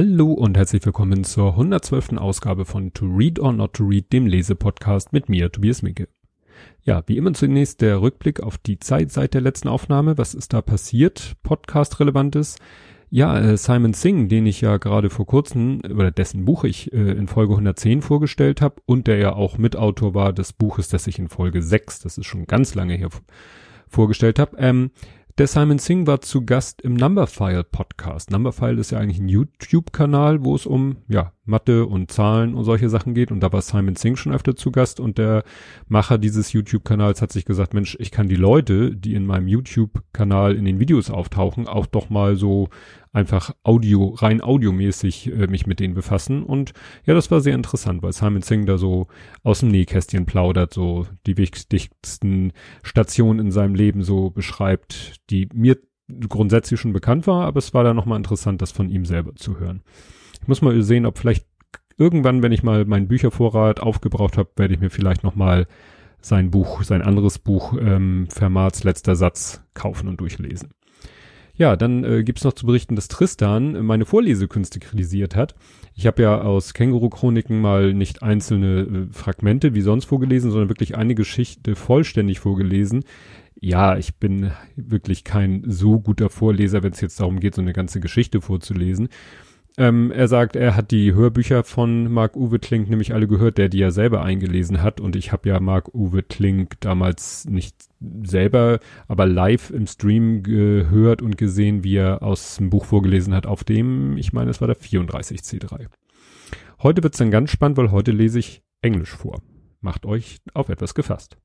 [0.00, 2.18] Hallo und herzlich willkommen zur 112.
[2.18, 6.06] Ausgabe von To Read or Not to Read, dem Lesepodcast mit mir, Tobias Micke.
[6.84, 10.16] Ja, wie immer zunächst der Rückblick auf die Zeit seit der letzten Aufnahme.
[10.16, 11.34] Was ist da passiert?
[11.42, 12.58] Podcast-relevantes.
[13.10, 17.10] Ja, äh, Simon Singh, den ich ja gerade vor kurzem, oder dessen Buch ich äh,
[17.14, 21.18] in Folge 110 vorgestellt habe und der ja auch Mitautor war des Buches, das ich
[21.18, 23.08] in Folge 6, das ist schon ganz lange her,
[23.88, 24.56] vorgestellt habe.
[24.58, 24.92] Ähm,
[25.38, 28.32] der Simon Singh war zu Gast im Numberphile Podcast.
[28.32, 32.88] Numberphile ist ja eigentlich ein YouTube-Kanal, wo es um, ja, Mathe und Zahlen und solche
[32.88, 33.32] Sachen geht.
[33.32, 35.00] Und da war Simon Singh schon öfter zu Gast.
[35.00, 35.44] Und der
[35.88, 40.54] Macher dieses YouTube-Kanals hat sich gesagt, Mensch, ich kann die Leute, die in meinem YouTube-Kanal
[40.54, 42.68] in den Videos auftauchen, auch doch mal so
[43.12, 46.42] einfach Audio, rein audiomäßig äh, mich mit denen befassen.
[46.42, 46.72] Und
[47.04, 49.08] ja, das war sehr interessant, weil Simon Singh da so
[49.42, 55.78] aus dem Nähkästchen plaudert, so die wichtigsten Stationen in seinem Leben so beschreibt, die mir
[56.28, 59.60] grundsätzlich schon bekannt war, aber es war da nochmal interessant, das von ihm selber zu
[59.60, 59.82] hören.
[60.48, 61.46] Muss mal sehen, ob vielleicht
[61.98, 65.66] irgendwann, wenn ich mal meinen Büchervorrat aufgebraucht habe, werde ich mir vielleicht nochmal
[66.22, 70.70] sein Buch, sein anderes Buch, ähm, Fermats letzter Satz kaufen und durchlesen.
[71.54, 75.54] Ja, dann äh, gibt's noch zu berichten, dass Tristan meine Vorlesekünste kritisiert hat.
[75.94, 80.96] Ich habe ja aus Känguru-Chroniken mal nicht einzelne äh, Fragmente wie sonst vorgelesen, sondern wirklich
[80.96, 83.04] eine Geschichte vollständig vorgelesen.
[83.60, 87.72] Ja, ich bin wirklich kein so guter Vorleser, wenn es jetzt darum geht, so eine
[87.72, 89.08] ganze Geschichte vorzulesen.
[89.78, 93.78] Ähm, er sagt, er hat die Hörbücher von Marc-Uwe Klink nämlich alle gehört, der die
[93.78, 95.00] ja selber eingelesen hat.
[95.00, 101.38] Und ich habe ja Marc-Uwe Klink damals nicht selber, aber live im Stream gehört und
[101.38, 104.76] gesehen, wie er aus dem Buch vorgelesen hat, auf dem, ich meine, es war der
[104.76, 105.86] 34C3.
[106.82, 109.42] Heute wird's dann ganz spannend, weil heute lese ich Englisch vor.
[109.80, 111.38] Macht euch auf etwas gefasst.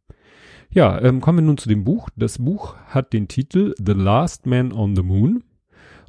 [0.72, 2.10] Ja, ähm, kommen wir nun zu dem Buch.
[2.16, 5.44] Das Buch hat den Titel The Last Man on the Moon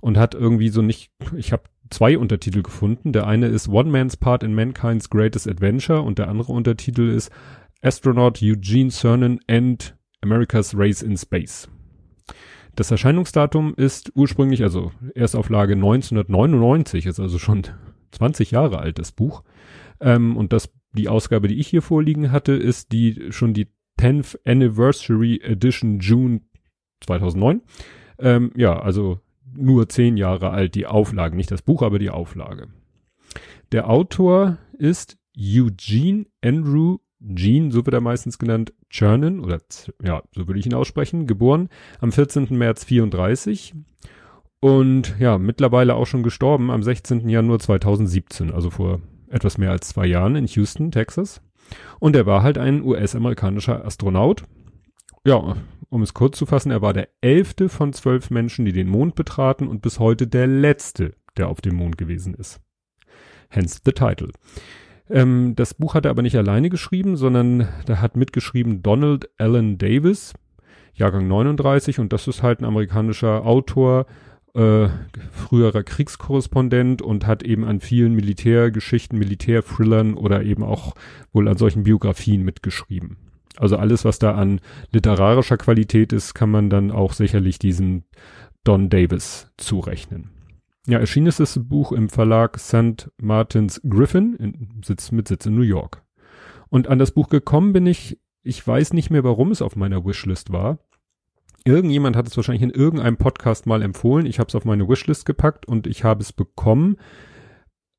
[0.00, 3.12] und hat irgendwie so nicht, ich habe zwei Untertitel gefunden.
[3.12, 7.30] Der eine ist One Man's Part in Mankind's Greatest Adventure und der andere Untertitel ist
[7.82, 11.68] Astronaut Eugene Cernan and America's Race in Space.
[12.74, 17.62] Das Erscheinungsdatum ist ursprünglich, also Erstauflage 1999, ist also schon
[18.10, 19.44] 20 Jahre alt, das Buch.
[20.00, 23.68] Ähm, und das, die Ausgabe, die ich hier vorliegen hatte, ist die, schon die
[24.00, 26.40] 10th Anniversary Edition June
[27.02, 27.62] 2009.
[28.18, 29.20] Ähm, ja, also
[29.56, 32.68] nur zehn Jahre alt, die Auflage, nicht das Buch, aber die Auflage.
[33.72, 39.60] Der Autor ist Eugene Andrew Gene, so wird er meistens genannt, Chernin, oder
[40.02, 41.70] ja, so würde ich ihn aussprechen, geboren
[42.00, 42.48] am 14.
[42.50, 43.74] März 34
[44.60, 47.28] und ja, mittlerweile auch schon gestorben am 16.
[47.28, 51.40] Januar 2017, also vor etwas mehr als zwei Jahren in Houston, Texas.
[51.98, 54.44] Und er war halt ein US-amerikanischer Astronaut.
[55.26, 55.56] Ja,
[55.94, 59.14] um es kurz zu fassen, er war der elfte von zwölf Menschen, die den Mond
[59.14, 62.60] betraten und bis heute der letzte, der auf dem Mond gewesen ist.
[63.48, 64.30] Hence the title.
[65.08, 69.78] Ähm, das Buch hat er aber nicht alleine geschrieben, sondern da hat mitgeschrieben Donald Allen
[69.78, 70.32] Davis,
[70.94, 74.06] Jahrgang 39, und das ist halt ein amerikanischer Autor,
[74.54, 74.88] äh,
[75.30, 80.94] früherer Kriegskorrespondent und hat eben an vielen Militärgeschichten, Militärthrillern oder eben auch
[81.32, 83.16] wohl an solchen Biografien mitgeschrieben.
[83.56, 84.60] Also alles, was da an
[84.92, 88.02] literarischer Qualität ist, kann man dann auch sicherlich diesem
[88.64, 90.30] Don Davis zurechnen.
[90.86, 93.10] Ja, erschienen ist das Buch im Verlag St.
[93.16, 96.02] Martins Griffin, in, Sitz, mit Sitz in New York.
[96.68, 100.04] Und an das Buch gekommen bin ich, ich weiß nicht mehr, warum es auf meiner
[100.04, 100.78] Wishlist war.
[101.64, 104.26] Irgendjemand hat es wahrscheinlich in irgendeinem Podcast mal empfohlen.
[104.26, 106.96] Ich habe es auf meine Wishlist gepackt und ich habe es bekommen.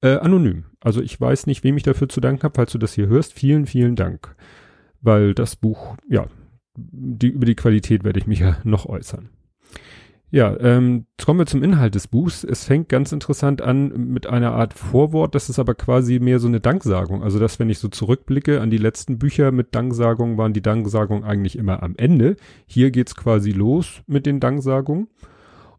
[0.01, 0.65] Äh, anonym.
[0.81, 2.53] Also ich weiß nicht, wem ich dafür zu danken habe.
[2.55, 4.35] Falls du das hier hörst, vielen, vielen Dank
[5.05, 6.27] weil das Buch, ja,
[6.75, 9.29] die, über die Qualität werde ich mich ja noch äußern.
[10.31, 12.43] Ja, ähm, kommen wir zum Inhalt des Buchs.
[12.43, 16.47] Es fängt ganz interessant an mit einer Art Vorwort, das ist aber quasi mehr so
[16.47, 17.23] eine Danksagung.
[17.23, 21.23] Also, dass wenn ich so zurückblicke an die letzten Bücher mit Danksagungen, waren die Danksagungen
[21.23, 22.35] eigentlich immer am Ende.
[22.65, 25.07] Hier geht's quasi los mit den Danksagungen.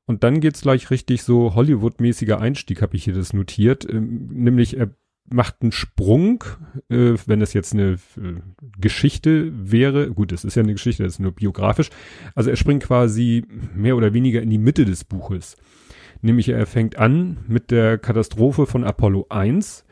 [0.07, 3.87] Und dann geht's gleich richtig so Hollywood-mäßiger Einstieg, habe ich hier das notiert.
[3.91, 4.91] Ähm, nämlich er
[5.33, 6.45] macht einen Sprung,
[6.89, 8.41] äh, wenn es jetzt eine äh,
[8.79, 10.11] Geschichte wäre.
[10.11, 11.91] Gut, es ist ja eine Geschichte, das ist nur biografisch.
[12.35, 13.45] Also er springt quasi
[13.75, 15.57] mehr oder weniger in die Mitte des Buches.
[16.23, 19.85] Nämlich er fängt an mit der Katastrophe von Apollo 1.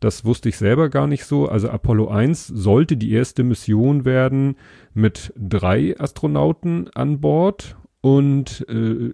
[0.00, 1.48] Das wusste ich selber gar nicht so.
[1.48, 4.56] Also Apollo 1 sollte die erste Mission werden
[4.94, 9.12] mit drei Astronauten an Bord und äh,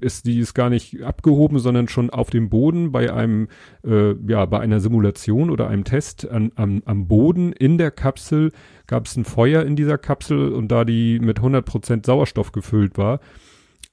[0.00, 3.46] ist die ist gar nicht abgehoben, sondern schon auf dem Boden bei einem
[3.86, 8.50] äh, ja bei einer Simulation oder einem Test an, am, am Boden in der Kapsel
[8.88, 13.20] gab es ein Feuer in dieser Kapsel und da die mit 100% Sauerstoff gefüllt war,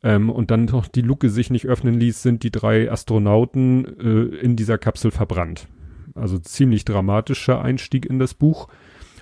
[0.02, 4.36] ähm, und dann noch die Luke sich nicht öffnen ließ, sind die drei Astronauten äh,
[4.38, 5.68] in dieser Kapsel verbrannt.
[6.16, 8.68] Also ziemlich dramatischer Einstieg in das Buch,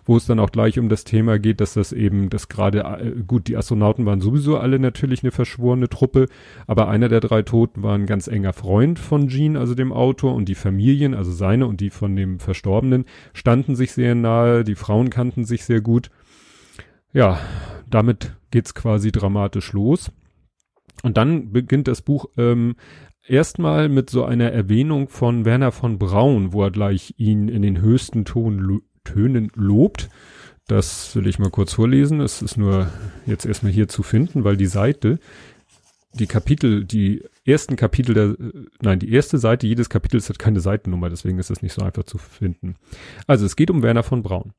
[0.05, 3.21] wo es dann auch gleich um das Thema geht, dass das eben, dass gerade, äh,
[3.25, 6.27] gut, die Astronauten waren sowieso alle natürlich eine verschworene Truppe,
[6.67, 10.35] aber einer der drei Toten war ein ganz enger Freund von Gene, also dem Autor,
[10.35, 14.75] und die Familien, also seine und die von dem Verstorbenen, standen sich sehr nahe, die
[14.75, 16.09] Frauen kannten sich sehr gut.
[17.13, 17.39] Ja,
[17.89, 20.11] damit geht's quasi dramatisch los.
[21.01, 22.75] Und dann beginnt das Buch ähm,
[23.25, 27.79] erstmal mit so einer Erwähnung von Werner von Braun, wo er gleich ihn in den
[27.79, 28.81] höchsten Ton,
[29.13, 30.09] Tönen lobt.
[30.67, 32.21] Das will ich mal kurz vorlesen.
[32.21, 32.89] Es ist nur
[33.25, 35.19] jetzt erstmal hier zu finden, weil die Seite,
[36.13, 38.35] die Kapitel, die ersten Kapitel der,
[38.81, 42.03] nein, die erste Seite jedes Kapitels hat keine Seitennummer, deswegen ist es nicht so einfach
[42.03, 42.75] zu finden.
[43.25, 44.53] Also es geht um Werner von Braun.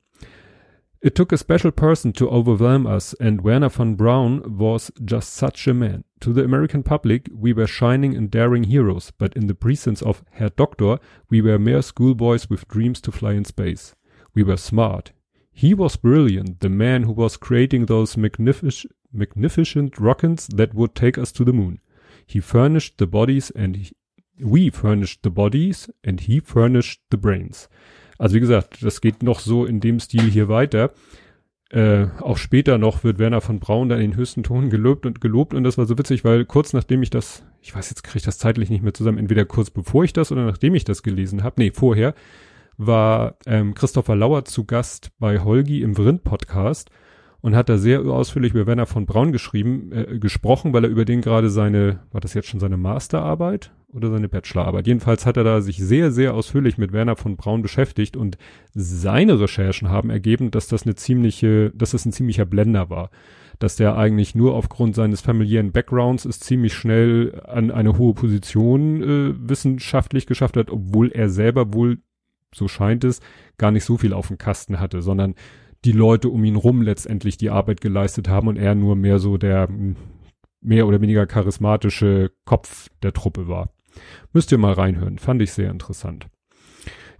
[1.02, 5.66] It took a special person to overwhelm us, and Werner von Braun was just such
[5.66, 6.04] a man.
[6.20, 10.22] To the American public, we were shining and daring heroes, but in the presence of
[10.30, 10.98] Herr Doctor,
[11.30, 13.94] we were mere schoolboys with dreams to fly in space.
[14.34, 15.12] We were smart.
[15.52, 21.18] He was brilliant, the man who was creating those magnific magnificent rockets that would take
[21.18, 21.80] us to the moon.
[22.26, 23.92] He furnished the bodies and he,
[24.40, 27.68] we furnished the bodies and he furnished the brains.
[28.18, 30.92] Also wie gesagt, das geht noch so in dem Stil hier weiter.
[31.70, 35.20] Äh, auch später noch wird Werner von Braun dann in den höchsten Ton gelobt und
[35.20, 38.18] gelobt und das war so witzig, weil kurz nachdem ich das, ich weiß jetzt kriege
[38.18, 41.04] ich das zeitlich nicht mehr zusammen, entweder kurz bevor ich das oder nachdem ich das
[41.04, 42.14] gelesen habe, nee, vorher,
[42.80, 46.90] war ähm, Christopher Lauer zu Gast bei Holgi im Vrind Podcast
[47.42, 51.04] und hat da sehr ausführlich über Werner von Braun geschrieben, äh, gesprochen, weil er über
[51.04, 54.86] den gerade seine, war das jetzt schon seine Masterarbeit oder seine Bachelorarbeit?
[54.86, 58.38] Jedenfalls hat er da sich sehr, sehr ausführlich mit Werner von Braun beschäftigt und
[58.72, 63.10] seine Recherchen haben ergeben, dass das eine ziemliche, dass das ein ziemlicher Blender war.
[63.58, 69.02] Dass der eigentlich nur aufgrund seines familiären Backgrounds es ziemlich schnell an eine hohe Position
[69.02, 71.98] äh, wissenschaftlich geschafft hat, obwohl er selber wohl,
[72.54, 73.20] so scheint es,
[73.58, 75.34] gar nicht so viel auf dem Kasten hatte, sondern
[75.84, 79.38] die Leute um ihn rum letztendlich die Arbeit geleistet haben und er nur mehr so
[79.38, 79.96] der hm,
[80.60, 83.70] mehr oder weniger charismatische Kopf der Truppe war.
[84.32, 86.28] Müsst ihr mal reinhören, fand ich sehr interessant.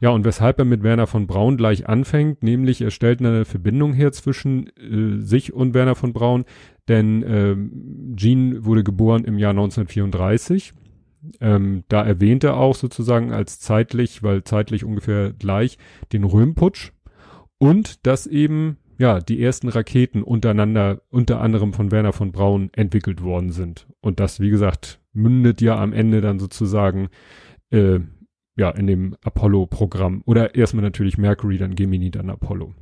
[0.01, 3.93] Ja, und weshalb er mit Werner von Braun gleich anfängt, nämlich er stellt eine Verbindung
[3.93, 6.45] her zwischen äh, sich und Werner von Braun,
[6.89, 10.73] denn äh, Jean wurde geboren im Jahr 1934.
[11.41, 15.79] Ähm, da erwähnt er auch sozusagen als zeitlich, weil zeitlich ungefähr gleich,
[16.13, 16.93] den Röhmputsch,
[17.59, 23.23] und dass eben, ja, die ersten Raketen untereinander, unter anderem von Werner von Braun entwickelt
[23.23, 23.87] worden sind.
[24.01, 27.09] Und das, wie gesagt, mündet ja am Ende dann sozusagen,
[27.71, 28.01] äh,
[28.57, 30.23] ja, in dem Apollo-Programm.
[30.25, 32.75] Oder erstmal natürlich Mercury, dann Gemini, dann Apollo.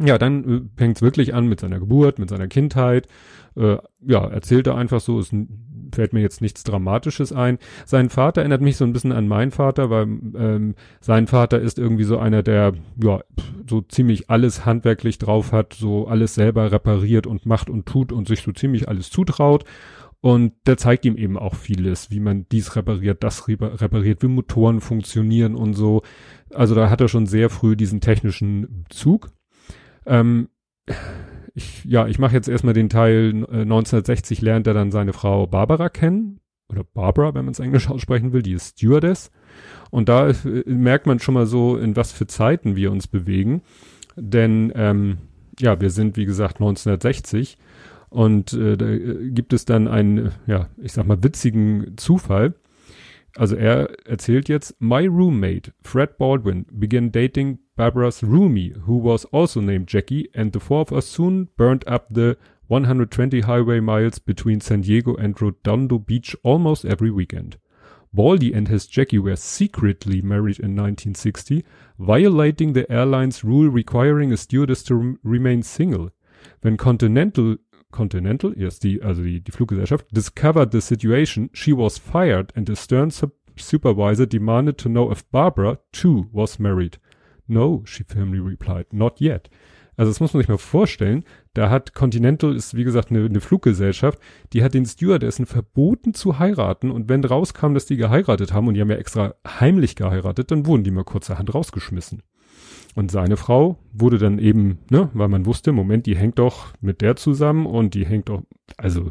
[0.00, 3.08] Ja, dann äh, fängt es wirklich an mit seiner Geburt, mit seiner Kindheit.
[3.56, 7.58] Äh, ja, erzählt er einfach so, ein fällt mir jetzt nichts Dramatisches ein.
[7.86, 11.78] Sein Vater erinnert mich so ein bisschen an meinen Vater, weil ähm, sein Vater ist
[11.78, 13.20] irgendwie so einer, der ja
[13.68, 18.28] so ziemlich alles handwerklich drauf hat, so alles selber repariert und macht und tut und
[18.28, 19.64] sich so ziemlich alles zutraut.
[20.20, 24.80] Und der zeigt ihm eben auch vieles, wie man dies repariert, das repariert, wie Motoren
[24.80, 26.02] funktionieren und so.
[26.52, 29.30] Also da hat er schon sehr früh diesen technischen Zug.
[30.08, 30.48] Ähm,
[31.54, 35.46] ich, ja, ich mache jetzt erstmal den Teil, äh, 1960 lernt er dann seine Frau
[35.46, 36.40] Barbara kennen.
[36.70, 39.30] Oder Barbara, wenn man es Englisch aussprechen will, die ist Stewardess.
[39.90, 43.62] Und da äh, merkt man schon mal so, in was für Zeiten wir uns bewegen.
[44.16, 45.18] Denn, ähm,
[45.60, 47.58] ja, wir sind, wie gesagt, 1960.
[48.10, 52.54] Und äh, da äh, gibt es dann einen, ja, ich sag mal, witzigen Zufall.
[53.36, 59.60] Also er erzählt jetzt, My roommate, Fred Baldwin, began dating Barbara's roomie, who was also
[59.60, 64.60] named Jackie, and the four of us soon burned up the 120 highway miles between
[64.60, 67.56] San Diego and Redondo Beach almost every weekend.
[68.12, 71.64] Baldy and his Jackie were secretly married in 1960,
[72.00, 76.10] violating the airline's rule requiring a stewardess to remain single.
[76.62, 77.58] When Continental
[77.92, 82.74] Continental, yes, die, also die, die Fluggesellschaft, discovered the situation, she was fired and the
[82.74, 83.12] stern
[83.56, 86.98] supervisor demanded to know if Barbara, too, was married.
[87.48, 89.50] No, she firmly replied, not yet.
[89.96, 91.24] Also das muss man sich mal vorstellen.
[91.54, 94.20] Da hat Continental, ist wie gesagt eine, eine Fluggesellschaft,
[94.52, 98.74] die hat den Stewardessen verboten zu heiraten und wenn rauskam, dass die geheiratet haben und
[98.74, 102.22] die haben ja extra heimlich geheiratet, dann wurden die mal kurzerhand rausgeschmissen.
[102.94, 107.00] Und seine Frau wurde dann eben, ne, weil man wusste, Moment, die hängt doch mit
[107.00, 108.42] der zusammen und die hängt doch,
[108.76, 109.10] also,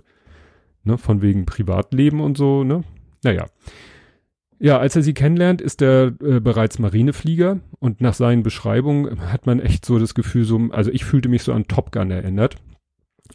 [0.83, 2.83] ne, von wegen Privatleben und so, ne.
[3.23, 3.45] Naja.
[4.59, 9.45] Ja, als er sie kennenlernt, ist er äh, bereits Marineflieger und nach seinen Beschreibungen hat
[9.45, 12.55] man echt so das Gefühl, so, also ich fühlte mich so an Top Gun erinnert.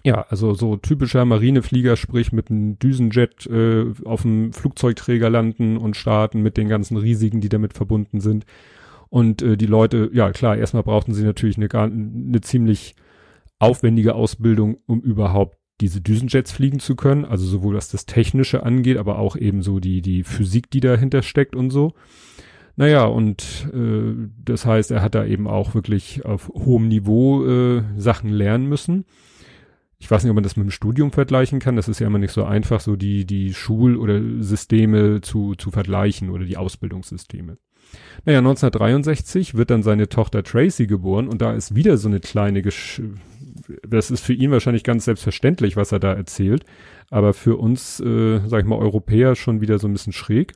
[0.04, 5.96] Ja, also so typischer Marineflieger, sprich mit einem Düsenjet äh, auf dem Flugzeugträger landen und
[5.96, 8.44] starten mit den ganzen Risiken, die damit verbunden sind.
[9.08, 12.96] Und äh, die Leute, ja klar, erstmal brauchten sie natürlich eine, eine ziemlich
[13.60, 17.24] aufwendige Ausbildung, um überhaupt diese Düsenjets fliegen zu können.
[17.24, 21.22] Also sowohl was das Technische angeht, aber auch eben so die, die Physik, die dahinter
[21.22, 21.92] steckt und so.
[22.76, 27.82] Naja, und äh, das heißt, er hat da eben auch wirklich auf hohem Niveau äh,
[27.98, 29.04] Sachen lernen müssen
[30.02, 31.76] ich weiß nicht, ob man das mit dem Studium vergleichen kann.
[31.76, 35.70] Das ist ja immer nicht so einfach, so die, die Schul- oder Systeme zu, zu
[35.70, 37.56] vergleichen oder die Ausbildungssysteme.
[38.24, 42.62] Naja, 1963 wird dann seine Tochter Tracy geboren und da ist wieder so eine kleine,
[42.62, 43.00] Gesch
[43.86, 46.64] das ist für ihn wahrscheinlich ganz selbstverständlich, was er da erzählt,
[47.10, 50.54] aber für uns, äh, sag ich mal, Europäer schon wieder so ein bisschen schräg.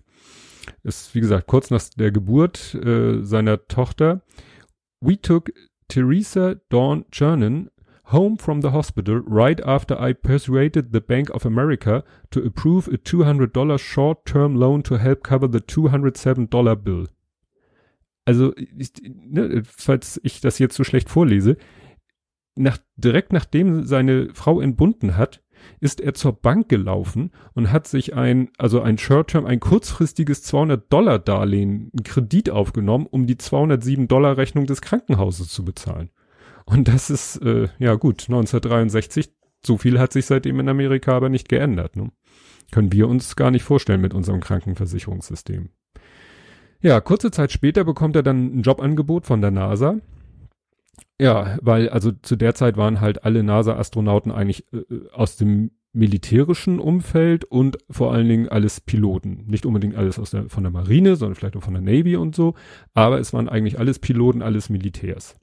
[0.83, 4.23] Ist, wie gesagt, kurz nach der Geburt äh, seiner Tochter.
[5.01, 5.53] We took
[5.89, 7.71] Theresa Dawn Chernin
[8.07, 12.99] home from the hospital right after I persuaded the Bank of America to approve a
[12.99, 17.07] $200 short-term loan to help cover the $207 bill.
[18.25, 21.57] Also, ich, ne, falls ich das jetzt so schlecht vorlese,
[22.57, 25.43] nach, direkt nachdem seine Frau entbunden hat,
[25.81, 30.93] ist er zur Bank gelaufen und hat sich ein, also ein Short-Term, ein kurzfristiges 200
[30.93, 36.11] Dollar Darlehen, einen Kredit aufgenommen, um die 207 Dollar Rechnung des Krankenhauses zu bezahlen.
[36.65, 39.33] Und das ist, äh, ja gut, 1963,
[39.65, 41.97] so viel hat sich seitdem in Amerika aber nicht geändert.
[41.97, 42.11] Ne?
[42.73, 45.71] Können wir uns gar nicht vorstellen mit unserem Krankenversicherungssystem.
[46.81, 50.01] Ja, kurze Zeit später bekommt er dann ein Jobangebot von der NASA.
[51.19, 54.83] Ja, weil also zu der Zeit waren halt alle NASA-Astronauten eigentlich äh,
[55.13, 59.45] aus dem militärischen Umfeld und vor allen Dingen alles Piloten.
[59.47, 62.37] Nicht unbedingt alles aus der, von der Marine, sondern vielleicht auch von der Navy und
[62.37, 62.55] so.
[62.93, 65.37] Aber es waren eigentlich alles Piloten, alles Militärs.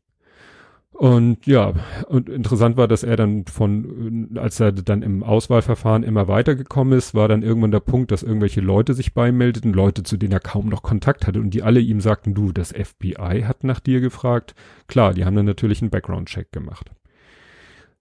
[0.94, 1.74] Und ja,
[2.08, 7.16] und interessant war, dass er dann von, als er dann im Auswahlverfahren immer weitergekommen ist,
[7.16, 10.70] war dann irgendwann der Punkt, dass irgendwelche Leute sich beimeldeten, Leute, zu denen er kaum
[10.70, 14.54] noch Kontakt hatte und die alle ihm sagten, du, das FBI hat nach dir gefragt.
[14.88, 16.92] Klar, die haben dann natürlich einen Background-Check gemacht.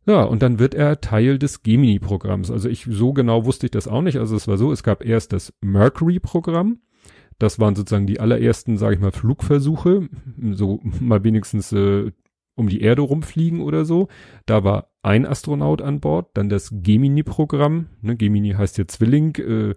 [0.05, 2.51] Ja, und dann wird er Teil des Gemini-Programms.
[2.51, 4.19] Also ich, so genau wusste ich das auch nicht.
[4.19, 6.79] Also es war so, es gab erst das Mercury-Programm.
[7.39, 10.09] Das waren sozusagen die allerersten, sage ich mal, Flugversuche,
[10.53, 12.13] so mal wenigstens äh,
[12.55, 14.09] um die Erde rumfliegen oder so.
[14.47, 19.75] Da war ein Astronaut an Bord, dann das Gemini-Programm, ne, Gemini heißt ja Zwilling, äh,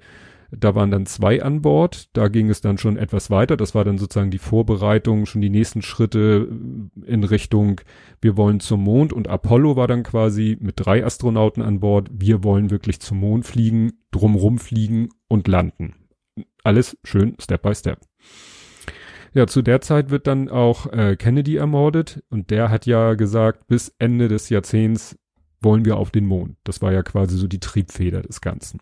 [0.51, 3.84] da waren dann zwei an Bord, da ging es dann schon etwas weiter, das war
[3.84, 6.48] dann sozusagen die Vorbereitung, schon die nächsten Schritte
[7.05, 7.82] äh, in Richtung,
[8.22, 12.44] wir wollen zum Mond und Apollo war dann quasi mit drei Astronauten an Bord, wir
[12.44, 15.96] wollen wirklich zum Mond fliegen, drumrum fliegen und landen.
[16.63, 18.00] Alles schön Step by Step.
[19.36, 23.68] Ja, zu der Zeit wird dann auch äh, Kennedy ermordet und der hat ja gesagt,
[23.68, 25.20] bis Ende des Jahrzehnts
[25.60, 26.56] wollen wir auf den Mond.
[26.63, 28.80] Das war ja quasi so die Triebfeder des Ganzen.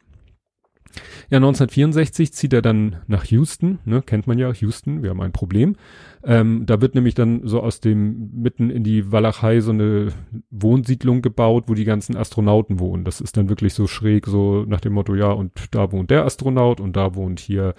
[1.29, 5.31] Ja, 1964 zieht er dann nach Houston, ne, kennt man ja, Houston, wir haben ein
[5.31, 5.75] Problem.
[6.23, 10.13] Ähm, da wird nämlich dann so aus dem, mitten in die Walachei so eine
[10.51, 13.03] Wohnsiedlung gebaut, wo die ganzen Astronauten wohnen.
[13.03, 16.25] Das ist dann wirklich so schräg, so nach dem Motto, ja, und da wohnt der
[16.25, 17.73] Astronaut und da wohnt hier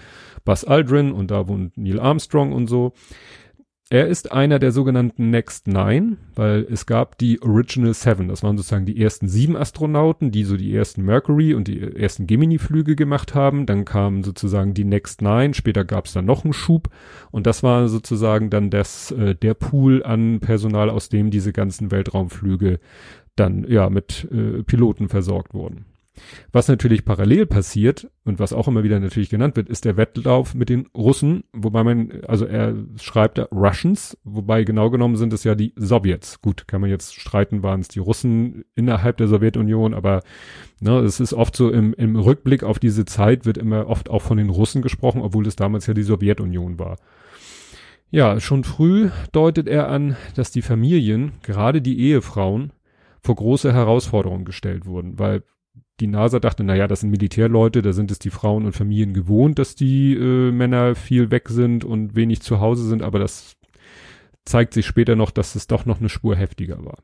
[0.45, 2.93] Buzz Aldrin und da wohnt Neil Armstrong und so.
[3.91, 8.29] Er ist einer der sogenannten Next Nine, weil es gab die Original Seven.
[8.29, 12.27] Das waren sozusagen die ersten sieben Astronauten, die so die ersten Mercury und die ersten
[12.27, 13.67] Gemini-Flüge gemacht haben.
[13.67, 15.53] Dann kamen sozusagen die Next Nine.
[15.53, 16.89] Später gab es dann noch einen Schub.
[17.31, 21.91] Und das war sozusagen dann das, äh, der Pool an Personal, aus dem diese ganzen
[21.91, 22.81] Weltraumflüge
[23.37, 25.85] dann ja mit äh, Piloten versorgt wurden.
[26.53, 30.55] Was natürlich parallel passiert und was auch immer wieder natürlich genannt wird, ist der Wettlauf
[30.55, 35.43] mit den Russen, wobei man, also er schreibt da Russians, wobei genau genommen sind es
[35.43, 36.41] ja die Sowjets.
[36.41, 40.23] Gut, kann man jetzt streiten, waren es die Russen innerhalb der Sowjetunion, aber
[40.81, 44.23] ne, es ist oft so im, im Rückblick auf diese Zeit wird immer oft auch
[44.23, 46.97] von den Russen gesprochen, obwohl es damals ja die Sowjetunion war.
[48.11, 52.73] Ja, schon früh deutet er an, dass die Familien, gerade die Ehefrauen,
[53.21, 55.43] vor große Herausforderungen gestellt wurden, weil
[56.01, 59.59] die NASA dachte, naja, das sind Militärleute, da sind es die Frauen und Familien gewohnt,
[59.59, 63.57] dass die äh, Männer viel weg sind und wenig zu Hause sind, aber das
[64.45, 66.99] zeigt sich später noch, dass es doch noch eine Spur heftiger war.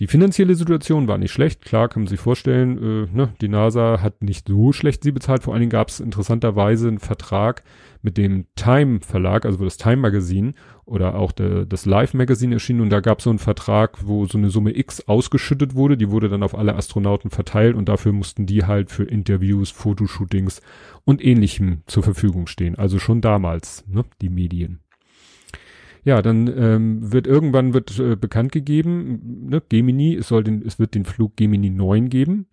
[0.00, 4.00] Die finanzielle Situation war nicht schlecht, klar kann man sich vorstellen, äh, ne, die NASA
[4.02, 7.62] hat nicht so schlecht sie bezahlt, vor allen Dingen gab es interessanterweise einen Vertrag
[8.02, 12.82] mit dem Time Verlag, also das Time Magazine oder auch de, das Live Magazine erschienen
[12.82, 16.10] und da gab es so einen Vertrag, wo so eine Summe X ausgeschüttet wurde, die
[16.10, 20.60] wurde dann auf alle Astronauten verteilt und dafür mussten die halt für Interviews, Fotoshootings
[21.04, 22.76] und ähnlichem zur Verfügung stehen.
[22.76, 24.80] Also schon damals, ne, die Medien.
[26.06, 30.78] Ja, dann ähm, wird irgendwann wird äh, bekannt gegeben, ne, Gemini, es soll den, es
[30.78, 32.46] wird den Flug Gemini 9 geben.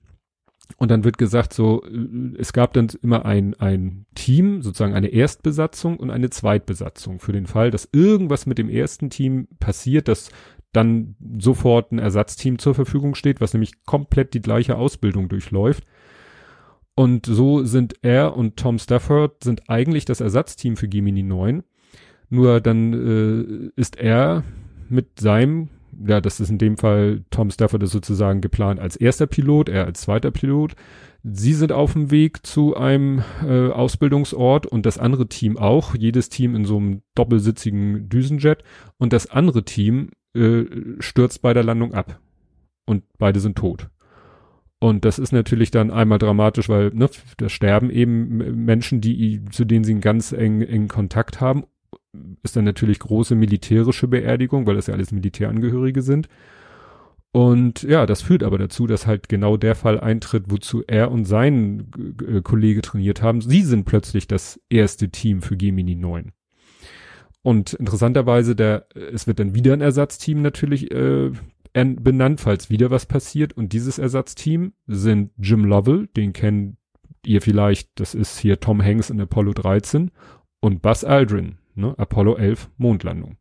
[0.78, 5.10] Und dann wird gesagt, so, äh, es gab dann immer ein, ein Team, sozusagen eine
[5.10, 10.32] Erstbesatzung und eine Zweitbesatzung für den Fall, dass irgendwas mit dem ersten Team passiert, dass
[10.72, 15.84] dann sofort ein Ersatzteam zur Verfügung steht, was nämlich komplett die gleiche Ausbildung durchläuft.
[16.96, 21.62] Und so sind er und Tom Stafford sind eigentlich das Ersatzteam für Gemini 9.
[22.34, 22.94] Nur dann
[23.76, 24.44] äh, ist er
[24.90, 25.70] mit seinem,
[26.04, 29.86] ja, das ist in dem Fall Tom Stafford ist sozusagen geplant als erster Pilot, er
[29.86, 30.74] als zweiter Pilot.
[31.22, 35.94] Sie sind auf dem Weg zu einem äh, Ausbildungsort und das andere Team auch.
[35.94, 38.64] Jedes Team in so einem doppelsitzigen Düsenjet
[38.98, 40.64] und das andere Team äh,
[40.98, 42.20] stürzt bei der Landung ab
[42.88, 43.92] und beide sind tot.
[44.80, 49.66] Und das ist natürlich dann einmal dramatisch, weil ne, da sterben eben Menschen, die zu
[49.66, 51.66] denen sie einen ganz engen, engen Kontakt haben.
[52.44, 56.28] Ist dann natürlich große militärische Beerdigung, weil das ja alles Militärangehörige sind.
[57.32, 61.26] Und ja, das führt aber dazu, dass halt genau der Fall eintritt, wozu er und
[61.26, 61.88] sein
[62.28, 63.42] äh, Kollege trainiert haben.
[63.42, 66.32] Sie sind plötzlich das erste Team für Gemini 9.
[67.42, 71.32] Und interessanterweise, der, es wird dann wieder ein Ersatzteam natürlich äh,
[71.74, 73.54] benannt, falls wieder was passiert.
[73.54, 76.78] Und dieses Ersatzteam sind Jim Lovell, den kennt
[77.26, 80.12] ihr vielleicht, das ist hier Tom Hanks in Apollo 13
[80.60, 83.38] und Buzz Aldrin, ne, Apollo 11 Mondlandung.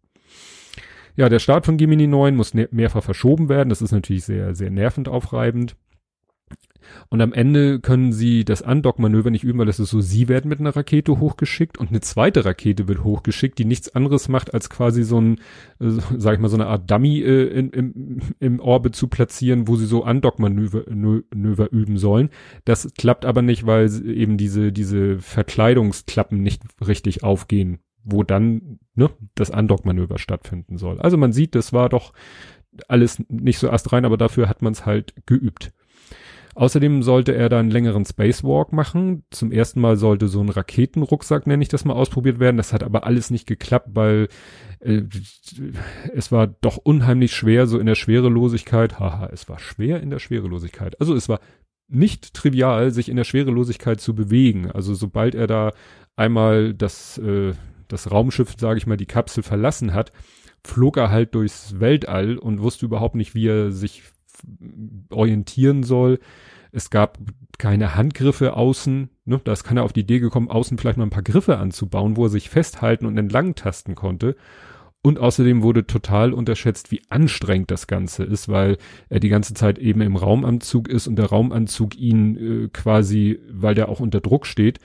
[1.15, 3.69] Ja, der Start von Gemini 9 muss ne-, mehrfach verschoben werden.
[3.69, 5.77] Das ist natürlich sehr, sehr nervend aufreibend.
[7.09, 10.49] Und am Ende können sie das Undock-Manöver nicht üben, weil es ist so, sie werden
[10.49, 14.71] mit einer Rakete hochgeschickt und eine zweite Rakete wird hochgeschickt, die nichts anderes macht, als
[14.71, 15.39] quasi so ein,
[15.81, 19.69] äh, sag ich mal, so eine Art Dummy äh, in, im, im Orbit zu platzieren,
[19.69, 22.31] wo sie so Undock-Manöver Manöver üben sollen.
[22.65, 29.11] Das klappt aber nicht, weil eben diese, diese Verkleidungsklappen nicht richtig aufgehen, wo dann ne,
[29.35, 31.01] das Undock-Manöver stattfinden soll.
[31.01, 32.13] Also man sieht, das war doch
[32.89, 35.73] alles nicht so astrein, aber dafür hat man es halt geübt.
[36.55, 39.25] Außerdem sollte er da einen längeren Spacewalk machen.
[39.31, 42.59] Zum ersten Mal sollte so ein Raketenrucksack, nenne ich das mal, ausprobiert werden.
[42.59, 44.29] Das hat aber alles nicht geklappt, weil
[44.81, 45.03] äh,
[46.15, 48.99] es war doch unheimlich schwer, so in der Schwerelosigkeit.
[48.99, 51.01] Haha, es war schwer in der Schwerelosigkeit.
[51.01, 51.41] Also es war
[51.88, 54.71] nicht trivial, sich in der Schwerelosigkeit zu bewegen.
[54.71, 55.73] Also sobald er da
[56.17, 57.55] einmal das, äh,
[57.92, 60.12] das Raumschiff, sage ich mal, die Kapsel verlassen hat,
[60.64, 64.02] flog er halt durchs Weltall und wusste überhaupt nicht, wie er sich
[65.11, 66.18] orientieren soll.
[66.72, 67.18] Es gab
[67.59, 69.11] keine Handgriffe außen.
[69.24, 69.40] Ne?
[69.44, 72.24] Da ist keiner auf die Idee gekommen, außen vielleicht mal ein paar Griffe anzubauen, wo
[72.24, 74.37] er sich festhalten und entlang tasten konnte.
[75.05, 78.78] Und außerdem wurde total unterschätzt, wie anstrengend das Ganze ist, weil
[79.09, 83.74] er die ganze Zeit eben im Raumanzug ist und der Raumanzug ihn äh, quasi, weil
[83.74, 84.78] der auch unter Druck steht,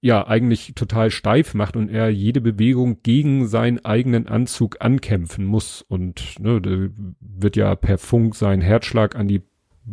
[0.00, 5.82] ja eigentlich total steif macht und er jede Bewegung gegen seinen eigenen Anzug ankämpfen muss
[5.82, 9.42] und ne, wird ja per Funk sein Herzschlag an die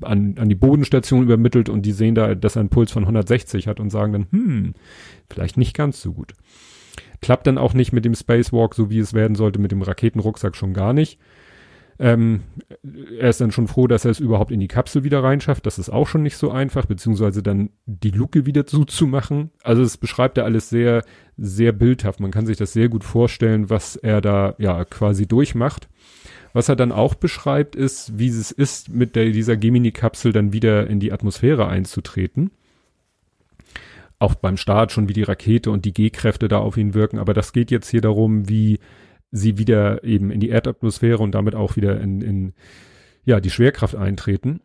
[0.02, 3.67] an, an die Bodenstation übermittelt und die sehen da, dass er einen Puls von 160
[3.67, 4.74] hat und sagen dann, hm,
[5.30, 6.34] vielleicht nicht ganz so gut.
[7.22, 10.56] Klappt dann auch nicht mit dem Spacewalk, so wie es werden sollte, mit dem Raketenrucksack
[10.56, 11.20] schon gar nicht.
[11.99, 12.41] Ähm,
[13.19, 15.65] er ist dann schon froh, dass er es überhaupt in die Kapsel wieder reinschafft.
[15.65, 19.49] Das ist auch schon nicht so einfach, beziehungsweise dann die Luke wieder zuzumachen.
[19.63, 21.03] Also es beschreibt er alles sehr,
[21.38, 22.19] sehr bildhaft.
[22.19, 25.89] Man kann sich das sehr gut vorstellen, was er da ja quasi durchmacht.
[26.53, 30.88] Was er dann auch beschreibt, ist, wie es ist, mit der, dieser Gemini-Kapsel dann wieder
[30.88, 32.51] in die Atmosphäre einzutreten.
[34.19, 37.19] Auch beim Start schon, wie die Rakete und die G-Kräfte da auf ihn wirken.
[37.19, 38.79] Aber das geht jetzt hier darum, wie
[39.31, 42.53] sie wieder eben in die Erdatmosphäre und damit auch wieder in, in
[43.25, 44.61] ja, die Schwerkraft eintreten.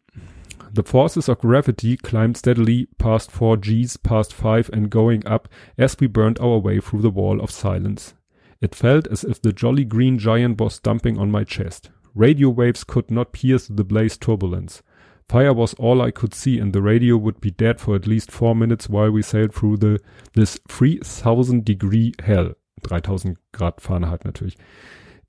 [0.74, 6.00] The forces of gravity climbed steadily past 4 Gs, past 5 and going up as
[6.00, 8.14] we burned our way through the wall of silence.
[8.60, 11.90] It felt as if the jolly green giant was dumping on my chest.
[12.14, 14.82] Radio waves could not pierce the blaze turbulence.
[15.28, 18.30] Fire was all I could see and the radio would be dead for at least
[18.30, 19.98] four minutes while we sailed through the,
[20.34, 22.52] this 3000 degree hell.
[22.82, 24.56] 3000 Grad Fahrenheit natürlich.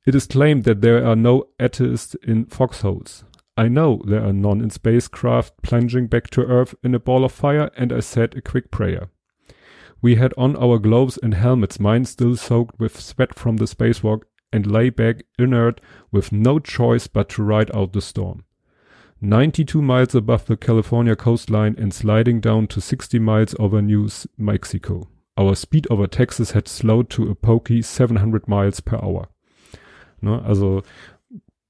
[0.05, 3.23] It is claimed that there are no atheists in foxholes.
[3.55, 7.31] I know there are none in spacecraft plunging back to Earth in a ball of
[7.31, 9.09] fire, and I said a quick prayer.
[10.01, 14.23] We had on our gloves and helmets, mine still soaked with sweat from the spacewalk,
[14.51, 15.79] and lay back inert
[16.11, 18.43] with no choice but to ride out the storm.
[19.21, 25.07] 92 miles above the California coastline and sliding down to 60 miles over New Mexico.
[25.39, 29.29] Our speed over Texas had slowed to a pokey 700 miles per hour.
[30.21, 30.83] Ne, also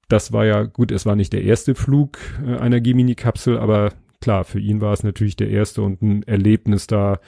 [0.08, 4.44] das war ja gut, es war nicht der erste Flug äh, einer Gemini-Kapsel, aber klar,
[4.44, 7.18] für ihn war es natürlich der erste und ein Erlebnis da,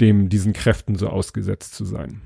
[0.00, 2.22] dem diesen Kräften so ausgesetzt zu sein.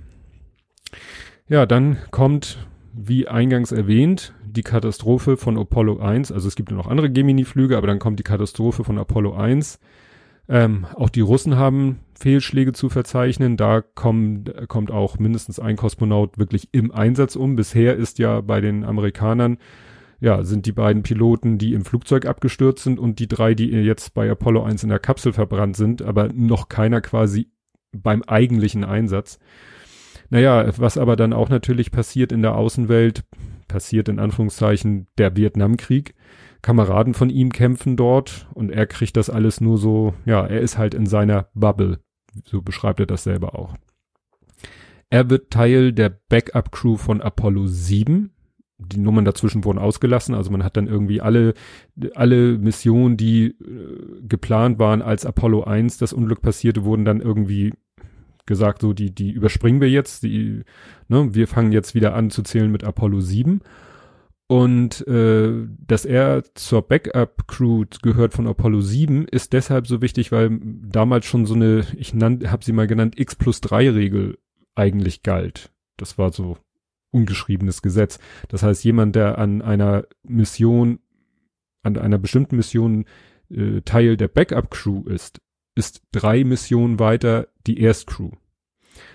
[1.48, 2.58] Ja, dann kommt,
[2.92, 6.30] wie eingangs erwähnt, die Katastrophe von Apollo 1.
[6.30, 9.80] Also es gibt noch andere Gemini-Flüge, aber dann kommt die Katastrophe von Apollo 1.
[10.48, 13.56] Ähm, auch die Russen haben Fehlschläge zu verzeichnen.
[13.56, 17.56] Da kommt, kommt auch mindestens ein Kosmonaut wirklich im Einsatz um.
[17.56, 19.58] Bisher ist ja bei den Amerikanern,
[20.20, 24.14] ja, sind die beiden Piloten, die im Flugzeug abgestürzt sind und die drei, die jetzt
[24.14, 27.50] bei Apollo 1 in der Kapsel verbrannt sind, aber noch keiner quasi
[27.92, 29.38] beim eigentlichen Einsatz.
[30.30, 33.24] Naja, was aber dann auch natürlich passiert in der Außenwelt,
[33.68, 36.14] passiert in Anführungszeichen der Vietnamkrieg.
[36.64, 40.78] Kameraden von ihm kämpfen dort und er kriegt das alles nur so, ja, er ist
[40.78, 42.00] halt in seiner Bubble.
[42.46, 43.74] So beschreibt er das selber auch.
[45.10, 48.30] Er wird Teil der Backup-Crew von Apollo 7.
[48.78, 51.52] Die Nummern dazwischen wurden ausgelassen, also man hat dann irgendwie alle,
[52.14, 57.74] alle Missionen, die äh, geplant waren, als Apollo 1 das Unglück passierte, wurden dann irgendwie
[58.46, 60.62] gesagt, so die, die überspringen wir jetzt, die,
[61.08, 63.60] ne, wir fangen jetzt wieder an zu zählen mit Apollo 7.
[64.46, 70.58] Und äh, dass er zur Backup-Crew gehört von Apollo 7, ist deshalb so wichtig, weil
[70.60, 74.38] damals schon so eine, ich habe sie mal genannt, X plus 3 Regel
[74.74, 75.70] eigentlich galt.
[75.96, 76.58] Das war so
[77.10, 78.18] ungeschriebenes Gesetz.
[78.48, 80.98] Das heißt, jemand, der an einer Mission,
[81.82, 83.06] an einer bestimmten Mission
[83.50, 85.40] äh, Teil der Backup-Crew ist,
[85.74, 88.32] ist drei Missionen weiter die Erstcrew.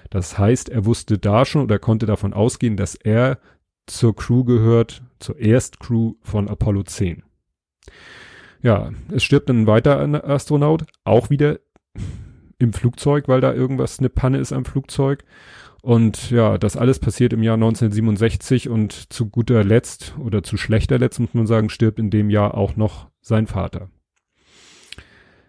[0.09, 3.39] Das heißt, er wusste da schon oder konnte davon ausgehen, dass er
[3.85, 7.23] zur Crew gehört, zur Erstcrew von Apollo 10.
[8.61, 11.59] Ja, es stirbt ein Astronaut, auch wieder
[12.57, 15.23] im Flugzeug, weil da irgendwas eine Panne ist am Flugzeug.
[15.81, 20.99] Und ja, das alles passiert im Jahr 1967 und zu guter Letzt oder zu schlechter
[20.99, 23.89] Letzt muss man sagen, stirbt in dem Jahr auch noch sein Vater.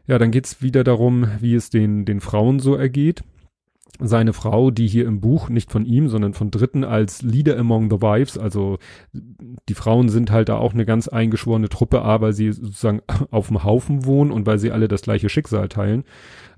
[0.07, 3.25] Ja, dann geht's wieder darum, wie es den, den Frauen so ergeht
[4.03, 7.91] seine Frau, die hier im Buch nicht von ihm, sondern von Dritten als Leader among
[7.91, 8.79] the Wives, also
[9.13, 13.49] die Frauen sind halt da auch eine ganz eingeschworene Truppe, A, weil sie sozusagen auf
[13.49, 16.05] dem Haufen wohnen und weil sie alle das gleiche Schicksal teilen.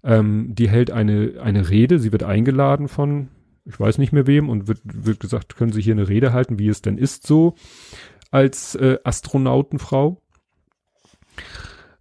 [0.04, 3.28] Ähm, die hält eine, eine Rede, sie wird eingeladen von,
[3.64, 6.58] ich weiß nicht mehr wem, und wird, wird gesagt, können Sie hier eine Rede halten,
[6.58, 7.54] wie es denn ist so
[8.30, 10.20] als äh, Astronautenfrau.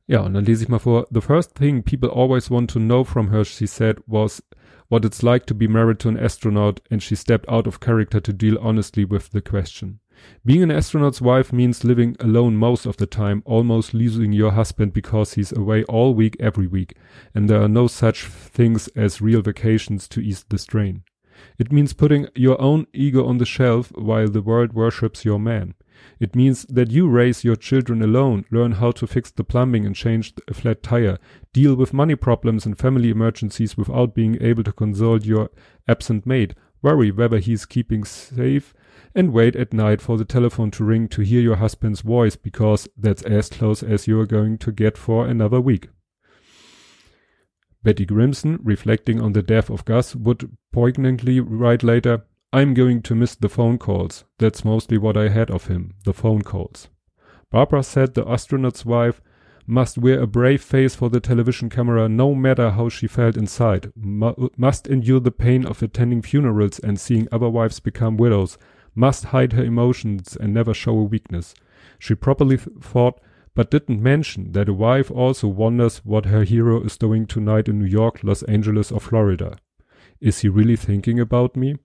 [0.08, 1.08] Ja, und dann lese ich mal vor.
[1.12, 4.44] The first thing people always want to know from her, she said, was
[4.92, 8.20] what it's like to be married to an astronaut, and she stepped out of character
[8.20, 10.02] to deal honestly with the question.
[10.46, 14.92] Being an astronaut's wife means living alone most of the time, almost losing your husband
[14.92, 16.98] because he's away all week every week,
[17.34, 21.04] and there are no such things as real vacations to ease the strain.
[21.58, 25.76] It means putting your own ego on the shelf while the world worships your man.
[26.20, 29.96] It means that you raise your children alone, learn how to fix the plumbing and
[29.96, 31.18] change a flat tire,
[31.54, 35.50] deal with money problems and family emergencies without being able to console your
[35.88, 38.74] absent mate, worry whether he's keeping safe,
[39.14, 42.88] and wait at night for the telephone to ring to hear your husband's voice because
[42.98, 45.90] that's as close as you're going to get for another week.
[47.84, 53.16] Betty Grimson, reflecting on the death of Gus, would poignantly write later, I'm going to
[53.16, 54.26] miss the phone calls.
[54.38, 56.90] That's mostly what I had of him, the phone calls.
[57.50, 59.22] Barbara said the astronaut's wife
[59.66, 63.92] must wear a brave face for the television camera no matter how she felt inside,
[63.96, 68.58] mu must endure the pain of attending funerals and seeing other wives become widows,
[68.96, 71.54] must hide her emotions and never show a weakness.
[72.00, 73.22] She probably th thought,
[73.54, 77.80] but didn't mention that a wife also wonders what her hero is doing tonight in
[77.80, 79.58] New York, Los Angeles or Florida.
[80.20, 81.80] Is he really thinking about me?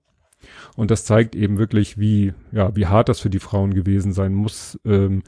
[0.76, 4.34] Und das zeigt eben wirklich, wie, ja, wie hart das für die Frauen gewesen sein
[4.34, 5.22] muss, ähm,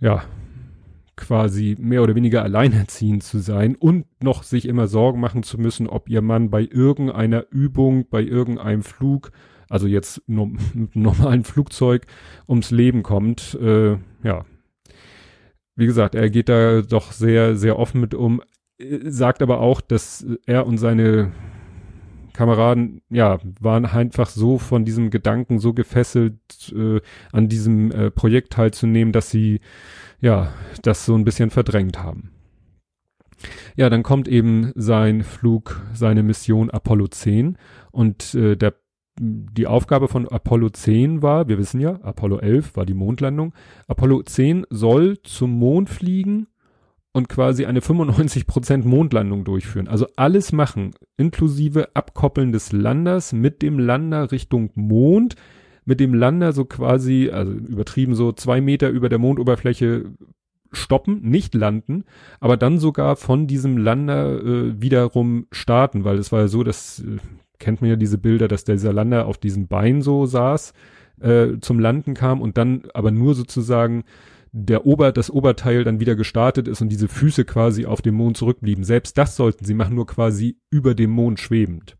[0.00, 0.24] ja,
[1.16, 5.88] quasi mehr oder weniger alleinerziehend zu sein und noch sich immer Sorgen machen zu müssen,
[5.88, 9.32] ob ihr Mann bei irgendeiner Übung, bei irgendeinem Flug,
[9.68, 12.06] also jetzt mit einem normalen Flugzeug,
[12.46, 13.58] ums Leben kommt.
[13.60, 14.44] Äh, ja.
[15.76, 18.42] Wie gesagt, er geht da doch sehr, sehr offen mit um,
[18.78, 21.32] äh, sagt aber auch, dass er und seine
[22.32, 27.00] Kameraden, ja, waren einfach so von diesem Gedanken so gefesselt, äh,
[27.32, 29.60] an diesem äh, Projekt teilzunehmen, dass sie,
[30.20, 32.32] ja, das so ein bisschen verdrängt haben.
[33.74, 37.58] Ja, dann kommt eben sein Flug, seine Mission Apollo 10
[37.90, 38.74] und äh, der
[39.18, 43.54] die Aufgabe von Apollo 10 war, wir wissen ja, Apollo 11 war die Mondlandung.
[43.88, 46.48] Apollo 10 soll zum Mond fliegen
[47.12, 49.88] und quasi eine 95% Mondlandung durchführen.
[49.88, 55.34] Also alles machen, inklusive Abkoppeln des Landers mit dem Lander Richtung Mond,
[55.86, 60.12] mit dem Lander so quasi, also übertrieben so zwei Meter über der Mondoberfläche
[60.72, 62.04] stoppen, nicht landen,
[62.38, 66.98] aber dann sogar von diesem Lander äh, wiederum starten, weil es war ja so, dass
[66.98, 67.16] äh,
[67.58, 70.72] kennt man ja diese Bilder, dass dieser Lander auf diesem Bein so saß,
[71.20, 74.04] äh, zum Landen kam und dann aber nur sozusagen
[74.52, 78.38] der Ober, das Oberteil dann wieder gestartet ist und diese Füße quasi auf dem Mond
[78.38, 78.84] zurückblieben.
[78.84, 81.96] Selbst das sollten sie machen, nur quasi über dem Mond schwebend.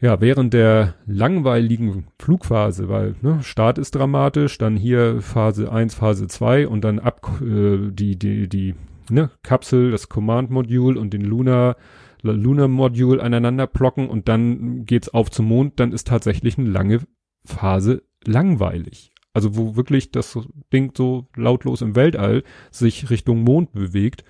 [0.00, 6.26] Ja, während der langweiligen Flugphase, weil ne, Start ist dramatisch, dann hier Phase 1, Phase
[6.26, 8.74] 2 und dann ab äh, die, die, die
[9.10, 11.76] ne, Kapsel, das Command-Modul und den Lunar,
[12.22, 17.00] Lunar-Modul aneinander plocken und dann geht's auf zum Mond, dann ist tatsächlich eine lange
[17.44, 19.12] Phase langweilig.
[19.34, 20.38] Also wo wirklich das
[20.72, 24.24] Ding so lautlos im Weltall sich Richtung Mond bewegt.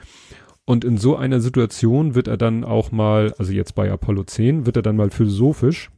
[0.64, 4.64] Und in so einer Situation wird er dann auch mal, also jetzt bei Apollo 10,
[4.64, 5.90] wird er dann mal philosophisch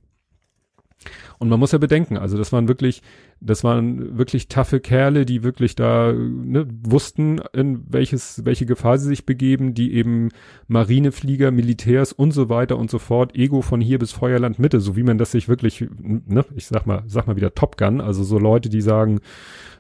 [1.39, 3.03] und man muss ja bedenken, also das waren wirklich,
[3.41, 9.09] das waren wirklich taffe Kerle, die wirklich da ne, wussten, in welches, welche Gefahr sie
[9.09, 10.31] sich begeben, die eben
[10.69, 14.97] Marineflieger, Militärs und so weiter und so fort, Ego von hier bis Feuerland Mitte, so
[14.97, 18.25] wie man das sich wirklich, ne, ich sag mal, sag mal wieder Top Gun, also
[18.25, 19.21] so Leute, die sagen,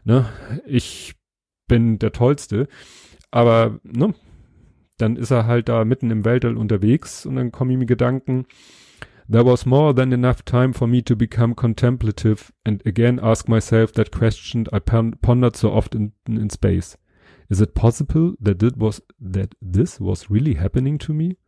[0.05, 0.27] ne,
[0.67, 1.15] ich
[1.67, 2.69] bin der Tollste,
[3.31, 4.15] aber ne,
[4.99, 8.47] dann ist er halt da mitten im Weltall unterwegs und dann kommen ihm Gedanken,
[9.27, 13.93] There was more than enough time for me to become contemplative and again ask myself
[13.95, 16.97] that question I pondered so often in, in space.
[17.49, 21.39] Is it possible that it was that this was really happening to me?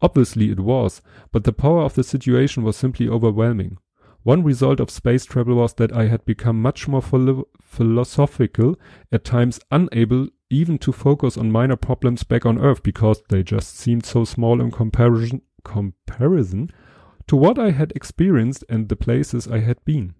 [0.00, 3.78] Obviously it was, but the power of the situation was simply overwhelming.
[4.22, 8.76] One result of space travel was that I had become much more philo philosophical,
[9.10, 13.76] at times unable even to focus on minor problems back on Earth because they just
[13.76, 16.70] seemed so small in comparison comparison
[17.26, 20.14] to what I had experienced and the places I had been.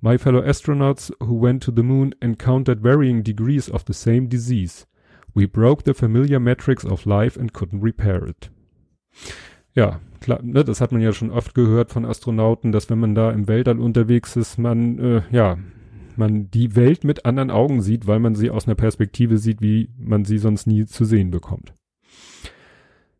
[0.00, 4.86] My fellow astronauts who went to the moon encountered varying degrees of the same disease.
[5.34, 8.50] We broke the familiar metrics of life and couldn't repair it.
[9.74, 13.14] Ja, klar, ne, das hat man ja schon oft gehört von Astronauten, dass wenn man
[13.14, 15.58] da im Weltall unterwegs ist, man, äh, ja,
[16.16, 19.90] man die Welt mit anderen Augen sieht, weil man sie aus einer Perspektive sieht, wie
[19.98, 21.74] man sie sonst nie zu sehen bekommt.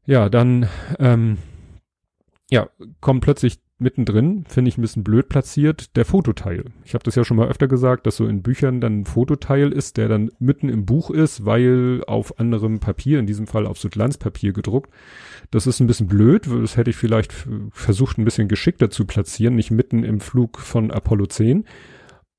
[0.06, 0.66] Ja, dann
[0.98, 1.38] ähm,
[2.50, 2.68] ja,
[3.00, 6.64] kommt plötzlich mittendrin, finde ich ein bisschen blöd platziert, der Fototeil.
[6.84, 9.72] Ich habe das ja schon mal öfter gesagt, dass so in Büchern dann ein Fototeil
[9.72, 13.78] ist, der dann mitten im Buch ist, weil auf anderem Papier, in diesem Fall auf
[13.78, 14.90] so Glanzpapier gedruckt.
[15.50, 17.32] Das ist ein bisschen blöd, das hätte ich vielleicht
[17.70, 21.64] versucht ein bisschen geschickter zu platzieren, nicht mitten im Flug von Apollo 10.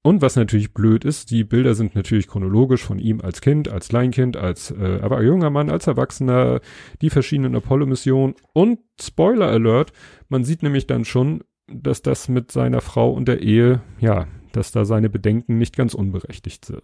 [0.04, 3.90] Und was natürlich blöd ist, die Bilder sind natürlich chronologisch von ihm als Kind, als
[3.90, 6.60] Kleinkind, als äh, aber junger Mann, als Erwachsener,
[7.02, 9.94] die verschiedenen Apollo-Missionen und Spoiler Alert,
[10.28, 14.72] man sieht nämlich dann schon, dass das mit seiner Frau und der Ehe, ja, dass
[14.72, 16.84] da seine Bedenken nicht ganz unberechtigt sind.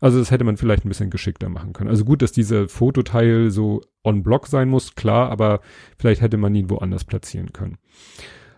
[0.00, 1.90] Also das hätte man vielleicht ein bisschen geschickter machen können.
[1.90, 5.60] Also gut, dass dieser Fototeil so on block sein muss, klar, aber
[5.98, 7.78] vielleicht hätte man ihn woanders platzieren können.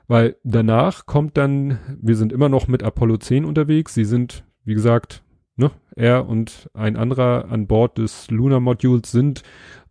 [0.09, 3.95] Weil danach kommt dann, wir sind immer noch mit Apollo 10 unterwegs.
[3.95, 5.23] Sie sind, wie gesagt,
[5.57, 9.43] ne, er und ein anderer an Bord des Lunar Modules sind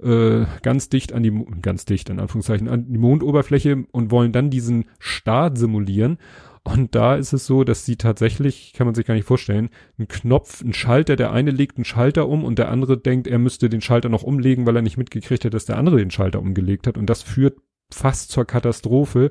[0.01, 4.49] äh, ganz dicht an die, ganz dicht in Anführungszeichen, an die Mondoberfläche und wollen dann
[4.49, 6.17] diesen Start simulieren.
[6.63, 10.08] Und da ist es so, dass sie tatsächlich, kann man sich gar nicht vorstellen, ein
[10.08, 13.69] Knopf, ein Schalter, der eine legt einen Schalter um und der andere denkt, er müsste
[13.69, 16.88] den Schalter noch umlegen, weil er nicht mitgekriegt hat, dass der andere den Schalter umgelegt
[16.88, 16.97] hat.
[16.97, 17.60] Und das führt
[17.91, 19.30] fast zur Katastrophe,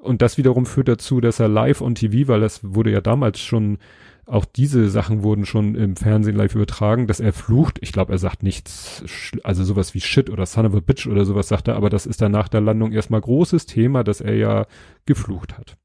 [0.00, 3.40] und das wiederum führt dazu, dass er live on TV, weil das wurde ja damals
[3.40, 3.78] schon,
[4.26, 7.78] auch diese Sachen wurden schon im Fernsehen live übertragen, dass er flucht.
[7.82, 9.04] Ich glaube, er sagt nichts,
[9.42, 12.06] also sowas wie Shit oder Son of a Bitch oder sowas sagt er, aber das
[12.06, 14.66] ist dann nach der Landung erstmal großes Thema, dass er ja
[15.04, 15.76] geflucht hat.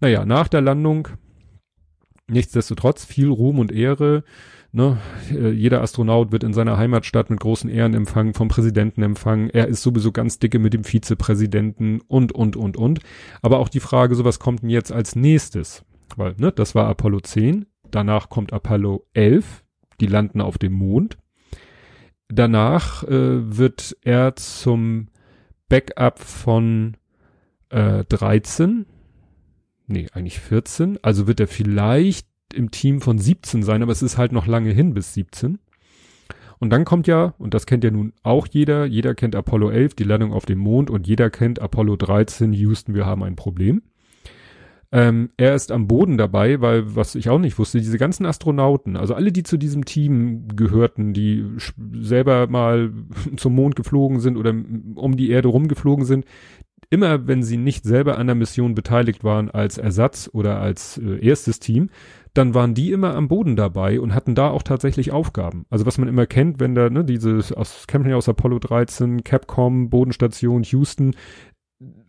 [0.00, 1.08] Naja, nach der Landung,
[2.30, 4.24] nichtsdestotrotz viel Ruhm und Ehre.
[4.72, 4.98] Ne,
[5.32, 9.50] äh, jeder Astronaut wird in seiner Heimatstadt mit großen Ehren empfangen, vom Präsidenten empfangen.
[9.50, 13.00] Er ist sowieso ganz dicke mit dem Vizepräsidenten und, und, und, und.
[13.42, 15.84] Aber auch die Frage, so was kommt denn jetzt als nächstes?
[16.16, 17.66] Weil, ne, das war Apollo 10.
[17.90, 19.64] Danach kommt Apollo 11.
[20.00, 21.18] Die landen auf dem Mond.
[22.28, 25.08] Danach äh, wird er zum
[25.68, 26.96] Backup von
[27.70, 28.86] äh, 13.
[29.90, 30.98] Nee, eigentlich 14.
[31.02, 34.70] Also wird er vielleicht im Team von 17 sein, aber es ist halt noch lange
[34.70, 35.58] hin bis 17.
[36.60, 39.94] Und dann kommt ja, und das kennt ja nun auch jeder, jeder kennt Apollo 11,
[39.94, 43.82] die Landung auf dem Mond, und jeder kennt Apollo 13, Houston, wir haben ein Problem.
[44.92, 48.96] Ähm, er ist am Boden dabei, weil, was ich auch nicht wusste, diese ganzen Astronauten,
[48.96, 51.46] also alle, die zu diesem Team gehörten, die
[51.94, 52.92] selber mal
[53.36, 56.26] zum Mond geflogen sind oder um die Erde rumgeflogen sind,
[56.90, 61.24] immer wenn sie nicht selber an der Mission beteiligt waren als Ersatz oder als äh,
[61.24, 61.88] erstes Team,
[62.34, 65.66] dann waren die immer am Boden dabei und hatten da auch tatsächlich Aufgaben.
[65.70, 69.88] Also was man immer kennt, wenn da, ne, dieses, aus, ja aus Apollo 13, Capcom,
[69.88, 71.14] Bodenstation, Houston,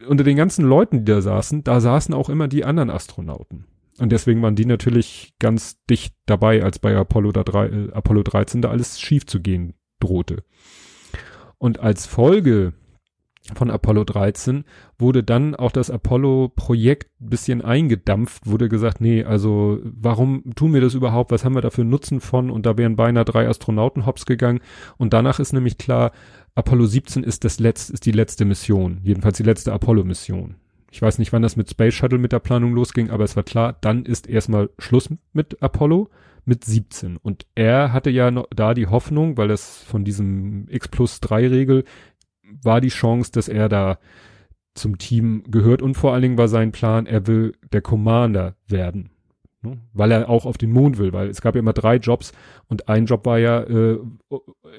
[0.08, 3.66] unter den ganzen Leuten, die da saßen, da saßen auch immer die anderen Astronauten.
[4.00, 8.24] Und deswegen waren die natürlich ganz dicht dabei, als bei Apollo, da drei, äh, Apollo
[8.24, 10.44] 13 da alles schief zu gehen drohte.
[11.58, 12.74] Und als Folge
[13.56, 14.66] von Apollo 13
[15.00, 20.94] wurde dann auch das Apollo-Projekt bisschen eingedampft, wurde gesagt, nee, also warum tun wir das
[20.94, 24.60] überhaupt, was haben wir dafür Nutzen von und da wären beinahe drei Astronauten hops gegangen
[24.98, 26.12] und danach ist nämlich klar,
[26.54, 30.56] Apollo 17 ist das letzte, ist die letzte Mission, jedenfalls die letzte Apollo-Mission.
[30.92, 33.44] Ich weiß nicht, wann das mit Space Shuttle mit der Planung losging, aber es war
[33.44, 36.10] klar, dann ist erstmal Schluss mit Apollo
[36.44, 37.18] mit 17.
[37.18, 41.48] Und er hatte ja noch da die Hoffnung, weil es von diesem X plus 3
[41.48, 41.84] Regel
[42.64, 44.00] war die Chance, dass er da
[44.74, 49.10] zum Team gehört und vor allen Dingen war sein Plan, er will der Commander werden.
[49.64, 49.78] Ne?
[49.94, 52.32] Weil er auch auf den Mond will, weil es gab ja immer drei Jobs
[52.68, 54.00] und ein Job war ja äh,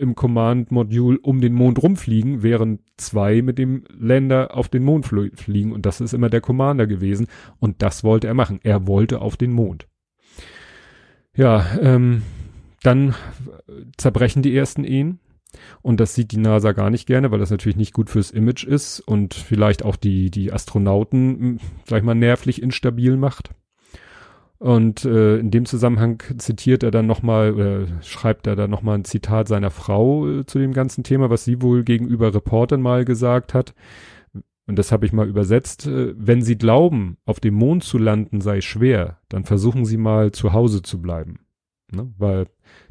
[0.01, 5.73] im Command-Modul um den Mond rumfliegen, während zwei mit dem Länder auf den Mond fliegen
[5.73, 7.29] und das ist immer der Commander gewesen
[7.61, 8.59] und das wollte er machen.
[8.63, 9.87] Er wollte auf den Mond.
[11.37, 12.23] Ja, ähm,
[12.83, 13.15] dann
[13.97, 15.21] zerbrechen die ersten Ehen.
[15.83, 18.65] Und das sieht die NASA gar nicht gerne, weil das natürlich nicht gut fürs Image
[18.65, 23.51] ist und vielleicht auch die, die Astronauten, hm, sag ich mal, nervlich instabil macht.
[24.59, 29.05] Und äh, in dem Zusammenhang zitiert er dann nochmal, oder schreibt er dann nochmal ein
[29.05, 33.55] Zitat seiner Frau äh, zu dem ganzen Thema, was sie wohl gegenüber Reportern mal gesagt
[33.55, 33.75] hat.
[34.69, 35.89] Und das habe ich mal übersetzt.
[35.89, 40.31] Äh, wenn Sie glauben, auf dem Mond zu landen sei schwer, dann versuchen Sie mal
[40.31, 41.41] zu Hause zu bleiben.
[41.91, 42.13] Ne?
[42.17, 42.47] Weil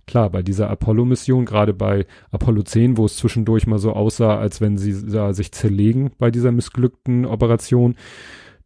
[0.08, 4.62] klar, bei dieser Apollo-Mission, gerade bei Apollo 10, wo es zwischendurch mal so aussah, als
[4.62, 7.96] wenn sie da sich zerlegen bei dieser missglückten Operation,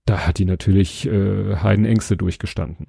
[0.05, 2.87] da hat die natürlich äh, Heidenängste durchgestanden.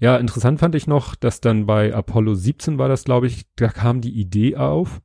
[0.00, 3.68] Ja, interessant fand ich noch, dass dann bei Apollo 17 war das, glaube ich, da
[3.68, 5.00] kam die Idee auf,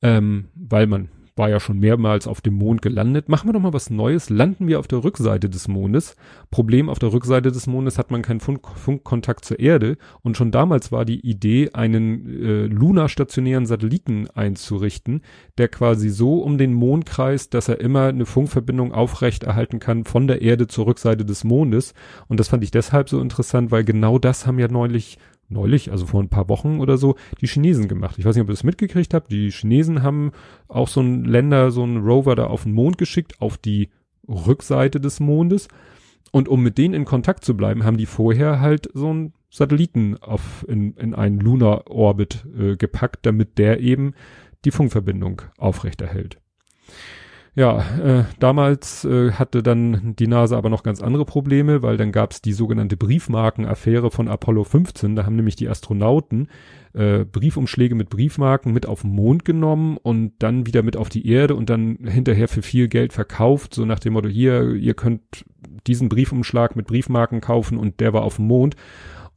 [0.00, 3.28] ähm, weil man war ja schon mehrmals auf dem Mond gelandet.
[3.28, 4.28] Machen wir doch mal was Neues.
[4.28, 6.16] Landen wir auf der Rückseite des Mondes.
[6.50, 9.96] Problem, auf der Rückseite des Mondes hat man keinen Funk Funkkontakt zur Erde.
[10.22, 15.22] Und schon damals war die Idee, einen äh, lunarstationären Satelliten einzurichten,
[15.56, 20.04] der quasi so um den Mond kreist, dass er immer eine Funkverbindung aufrecht erhalten kann
[20.04, 21.94] von der Erde zur Rückseite des Mondes.
[22.26, 26.06] Und das fand ich deshalb so interessant, weil genau das haben ja neulich neulich, also
[26.06, 28.18] vor ein paar Wochen oder so, die Chinesen gemacht.
[28.18, 29.30] Ich weiß nicht, ob ihr das mitgekriegt habt.
[29.32, 30.32] Die Chinesen haben
[30.68, 33.90] auch so ein Länder, so ein Rover da auf den Mond geschickt, auf die
[34.28, 35.68] Rückseite des Mondes.
[36.30, 40.18] Und um mit denen in Kontakt zu bleiben, haben die vorher halt so einen Satelliten
[40.18, 44.12] auf, in, in einen Lunar Orbit äh, gepackt, damit der eben
[44.64, 46.38] die Funkverbindung aufrechterhält.
[47.58, 52.12] Ja, äh, damals äh, hatte dann die NASA aber noch ganz andere Probleme, weil dann
[52.12, 55.16] gab es die sogenannte Briefmarkenaffäre von Apollo 15.
[55.16, 56.46] Da haben nämlich die Astronauten
[56.92, 61.26] äh, Briefumschläge mit Briefmarken mit auf den Mond genommen und dann wieder mit auf die
[61.26, 65.44] Erde und dann hinterher für viel Geld verkauft, so nach dem Motto, hier, ihr könnt
[65.88, 68.76] diesen Briefumschlag mit Briefmarken kaufen und der war auf dem Mond.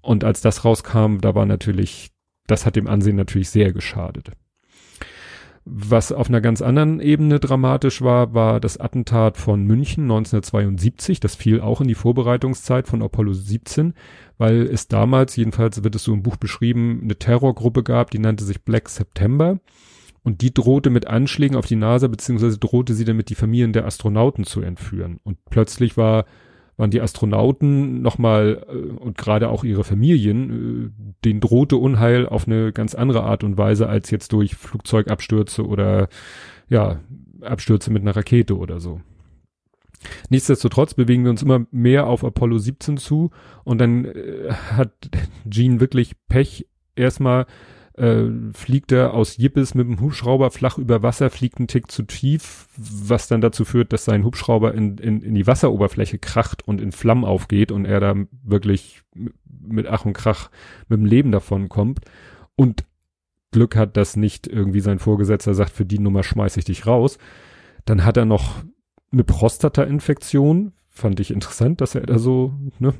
[0.01, 2.11] Und als das rauskam, da war natürlich,
[2.45, 4.29] das hat dem Ansehen natürlich sehr geschadet.
[5.63, 11.19] Was auf einer ganz anderen Ebene dramatisch war, war das Attentat von München 1972.
[11.19, 13.93] Das fiel auch in die Vorbereitungszeit von Apollo 17,
[14.39, 18.43] weil es damals, jedenfalls wird es so im Buch beschrieben, eine Terrorgruppe gab, die nannte
[18.43, 19.59] sich Black September.
[20.23, 23.85] Und die drohte mit Anschlägen auf die NASA, beziehungsweise drohte sie damit, die Familien der
[23.85, 25.19] Astronauten zu entführen.
[25.23, 26.25] Und plötzlich war
[26.77, 32.47] waren die Astronauten nochmal äh, und gerade auch ihre Familien, äh, denen drohte Unheil auf
[32.47, 36.07] eine ganz andere Art und Weise als jetzt durch Flugzeugabstürze oder
[36.69, 36.99] ja,
[37.41, 39.01] Abstürze mit einer Rakete oder so.
[40.29, 43.31] Nichtsdestotrotz bewegen wir uns immer mehr auf Apollo 17 zu
[43.63, 45.09] und dann äh, hat
[45.45, 47.45] Gene wirklich Pech erstmal
[48.01, 52.01] äh, fliegt er aus Jippes mit dem Hubschrauber flach über Wasser, fliegt einen Tick zu
[52.01, 56.81] tief, was dann dazu führt, dass sein Hubschrauber in, in, in die Wasseroberfläche kracht und
[56.81, 59.03] in Flammen aufgeht und er da wirklich
[59.45, 60.49] mit Ach und Krach
[60.87, 61.99] mit dem Leben davon kommt
[62.55, 62.85] und
[63.51, 67.19] Glück hat, dass nicht irgendwie sein Vorgesetzter sagt, für die Nummer schmeiß ich dich raus.
[67.85, 68.63] Dann hat er noch
[69.11, 72.93] eine Prostata-Infektion, fand ich interessant, dass er da so ne,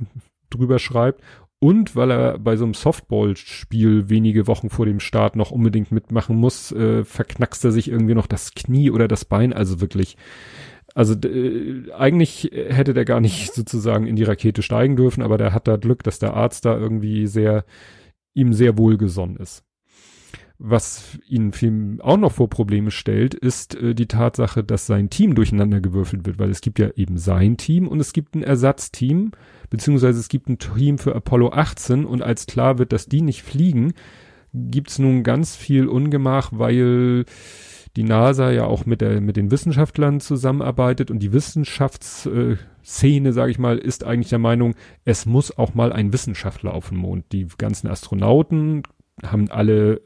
[0.51, 1.23] drüber schreibt
[1.63, 6.35] und weil er bei so einem Softball-Spiel wenige Wochen vor dem Start noch unbedingt mitmachen
[6.35, 9.53] muss, äh, verknackst er sich irgendwie noch das Knie oder das Bein.
[9.53, 10.17] Also wirklich,
[10.95, 15.53] also äh, eigentlich hätte der gar nicht sozusagen in die Rakete steigen dürfen, aber der
[15.53, 17.63] hat da Glück, dass der Arzt da irgendwie sehr,
[18.33, 19.63] ihm sehr wohlgesonnen ist.
[20.63, 25.33] Was ihn viel auch noch vor Probleme stellt, ist äh, die Tatsache, dass sein Team
[25.33, 29.31] durcheinander gewürfelt wird, weil es gibt ja eben sein Team und es gibt ein Ersatzteam,
[29.71, 33.41] beziehungsweise es gibt ein Team für Apollo 18 und als klar wird, dass die nicht
[33.41, 33.93] fliegen,
[34.53, 37.25] gibt's nun ganz viel Ungemach, weil
[37.95, 43.49] die NASA ja auch mit der mit den Wissenschaftlern zusammenarbeitet und die Wissenschaftsszene, äh, sage
[43.49, 47.25] ich mal, ist eigentlich der Meinung, es muss auch mal ein Wissenschaftler auf dem Mond.
[47.31, 48.83] Die ganzen Astronauten
[49.23, 50.01] haben alle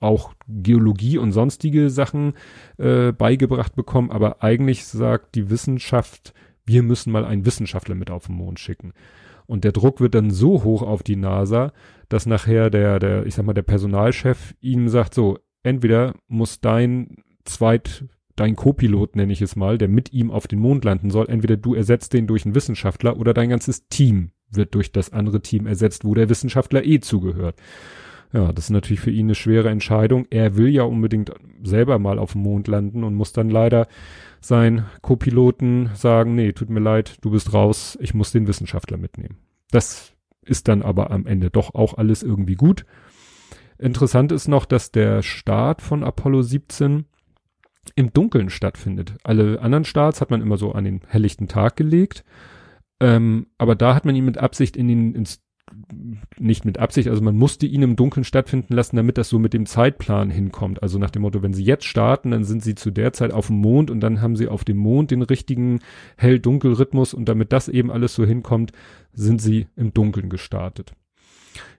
[0.00, 2.34] auch Geologie und sonstige Sachen
[2.78, 8.26] äh, beigebracht bekommen, aber eigentlich sagt die Wissenschaft, wir müssen mal einen Wissenschaftler mit auf
[8.26, 8.92] den Mond schicken.
[9.46, 11.72] Und der Druck wird dann so hoch auf die NASA,
[12.08, 17.18] dass nachher der, der, ich sag mal, der Personalchef ihm sagt, so, entweder muss dein
[17.44, 18.04] Zweit,
[18.34, 21.56] dein Co-Pilot, nenne ich es mal, der mit ihm auf den Mond landen soll, entweder
[21.56, 25.66] du ersetzt den durch einen Wissenschaftler oder dein ganzes Team wird durch das andere Team
[25.66, 27.56] ersetzt, wo der Wissenschaftler eh zugehört.
[28.32, 30.26] Ja, das ist natürlich für ihn eine schwere Entscheidung.
[30.30, 33.86] Er will ja unbedingt selber mal auf dem Mond landen und muss dann leider
[34.40, 39.38] sein Co-Piloten sagen, nee, tut mir leid, du bist raus, ich muss den Wissenschaftler mitnehmen.
[39.70, 40.12] Das
[40.42, 42.84] ist dann aber am Ende doch auch alles irgendwie gut.
[43.78, 47.04] Interessant ist noch, dass der Start von Apollo 17
[47.94, 49.14] im Dunkeln stattfindet.
[49.22, 52.24] Alle anderen Starts hat man immer so an den helllichten Tag gelegt.
[53.00, 55.42] Ähm, aber da hat man ihn mit Absicht in den, ins
[56.38, 59.52] nicht mit Absicht, also man musste ihn im Dunkeln stattfinden lassen, damit das so mit
[59.52, 60.82] dem Zeitplan hinkommt.
[60.82, 63.48] Also nach dem Motto, wenn sie jetzt starten, dann sind sie zu der Zeit auf
[63.48, 65.80] dem Mond und dann haben sie auf dem Mond den richtigen
[66.16, 68.72] Hell-Dunkel-Rhythmus und damit das eben alles so hinkommt,
[69.12, 70.92] sind sie im Dunkeln gestartet.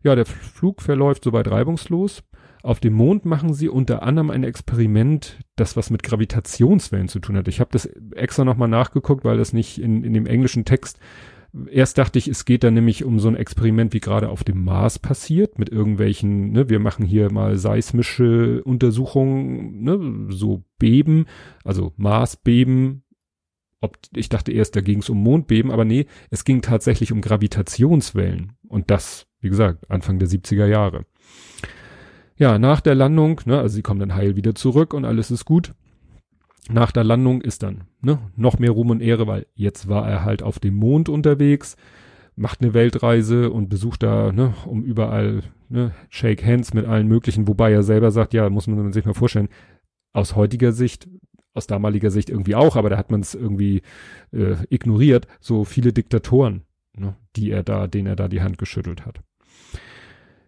[0.03, 2.23] Ja, der Flug verläuft soweit reibungslos.
[2.63, 7.37] Auf dem Mond machen sie unter anderem ein Experiment, das was mit Gravitationswellen zu tun
[7.37, 7.47] hat.
[7.47, 7.85] Ich habe das
[8.15, 10.99] extra nochmal nachgeguckt, weil das nicht in, in dem englischen Text
[11.71, 14.63] Erst dachte ich, es geht da nämlich um so ein Experiment, wie gerade auf dem
[14.63, 21.25] Mars passiert, mit irgendwelchen, ne, wir machen hier mal seismische Untersuchungen, ne, so Beben,
[21.63, 23.03] also Marsbeben.
[23.79, 27.21] Ob, ich dachte erst, da ging es um Mondbeben, aber nee, es ging tatsächlich um
[27.21, 28.53] Gravitationswellen.
[28.67, 31.05] Und das, wie gesagt, Anfang der 70er Jahre.
[32.35, 35.45] Ja, nach der Landung, ne, also sie kommen dann heil wieder zurück und alles ist
[35.45, 35.73] gut
[36.69, 40.23] nach der Landung ist dann ne, noch mehr Ruhm und Ehre, weil jetzt war er
[40.25, 41.77] halt auf dem Mond unterwegs,
[42.35, 47.47] macht eine Weltreise und besucht da, ne, um überall, ne, Shake Hands mit allen möglichen,
[47.47, 49.49] wobei er selber sagt, ja, muss man sich mal vorstellen,
[50.13, 51.07] aus heutiger Sicht,
[51.53, 53.81] aus damaliger Sicht irgendwie auch, aber da hat man es irgendwie
[54.31, 56.63] äh, ignoriert, so viele Diktatoren,
[56.95, 59.21] ne, die er da, denen er da die Hand geschüttelt hat.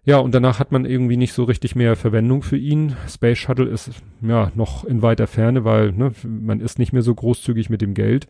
[0.10, 2.96] Ja, und danach hat man irgendwie nicht so richtig mehr Verwendung für ihn.
[3.08, 3.92] Space Shuttle ist
[4.22, 7.94] ja noch in weiter Ferne, weil ne, man ist nicht mehr so großzügig mit dem
[7.94, 8.28] Geld.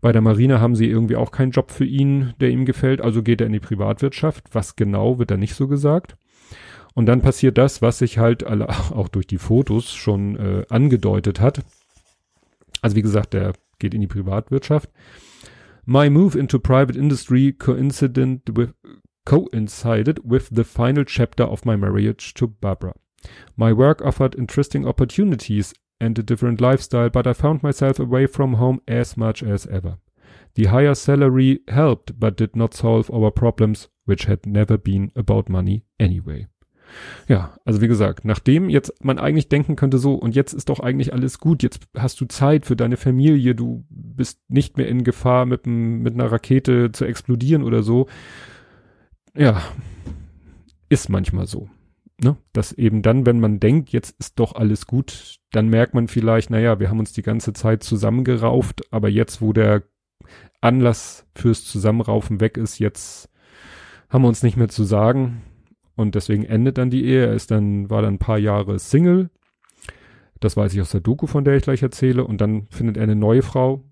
[0.00, 3.22] Bei der Marine haben sie irgendwie auch keinen Job für ihn, der ihm gefällt, also
[3.22, 4.44] geht er in die Privatwirtschaft.
[4.52, 6.16] Was genau wird da nicht so gesagt.
[6.94, 11.38] Und dann passiert das, was sich halt alle, auch durch die Fotos schon äh, angedeutet
[11.38, 11.60] hat.
[12.80, 14.88] Also wie gesagt, der geht in die Privatwirtschaft.
[15.84, 18.70] My move into private industry coincident with,
[19.30, 22.94] coincided with the final chapter of my marriage to Barbara.
[23.56, 28.54] My work offered interesting opportunities and a different lifestyle, but I found myself away from
[28.54, 29.98] home as much as ever.
[30.56, 35.48] The higher salary helped, but did not solve our problems, which had never been about
[35.48, 36.48] money anyway.
[37.28, 40.80] Ja, also wie gesagt, nachdem jetzt man eigentlich denken könnte so, und jetzt ist doch
[40.80, 45.04] eigentlich alles gut, jetzt hast du Zeit für deine Familie, du bist nicht mehr in
[45.04, 48.08] Gefahr, mit, mit einer Rakete zu explodieren oder so,
[49.36, 49.62] ja,
[50.88, 51.68] ist manchmal so.
[52.22, 52.36] Ne?
[52.52, 56.50] Dass eben dann, wenn man denkt, jetzt ist doch alles gut, dann merkt man vielleicht,
[56.50, 59.84] naja, wir haben uns die ganze Zeit zusammengerauft, aber jetzt, wo der
[60.60, 63.30] Anlass fürs Zusammenraufen weg ist, jetzt
[64.10, 65.42] haben wir uns nicht mehr zu sagen.
[65.96, 67.26] Und deswegen endet dann die Ehe.
[67.26, 69.30] Er ist dann, war dann ein paar Jahre Single.
[70.40, 72.24] Das weiß ich aus der Doku, von der ich gleich erzähle.
[72.24, 73.84] Und dann findet er eine neue Frau,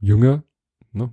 [0.00, 0.42] jünger,
[0.94, 1.10] Ne?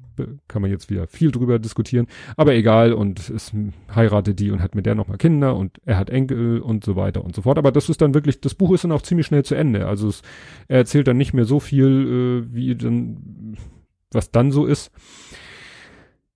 [0.47, 2.07] Kann man jetzt wieder viel drüber diskutieren.
[2.35, 3.53] Aber egal, und es
[3.93, 7.23] heiratet die und hat mit der nochmal Kinder und er hat Enkel und so weiter
[7.23, 7.57] und so fort.
[7.57, 9.87] Aber das ist dann wirklich, das Buch ist dann auch ziemlich schnell zu Ende.
[9.87, 10.21] Also es,
[10.67, 13.57] er erzählt dann nicht mehr so viel, äh, wie dann,
[14.11, 14.91] was dann so ist.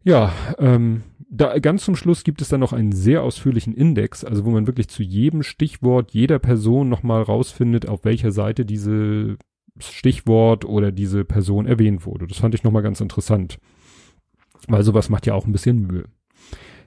[0.04, 4.46] Ja, ähm, da ganz zum Schluss gibt es dann noch einen sehr ausführlichen Index, also
[4.46, 9.38] wo man wirklich zu jedem Stichwort jeder Person nochmal rausfindet, auf welcher Seite diese
[9.80, 12.28] Stichwort oder diese Person erwähnt wurde.
[12.28, 13.58] Das fand ich nochmal ganz interessant.
[14.68, 16.06] Weil sowas macht ja auch ein bisschen Mühe.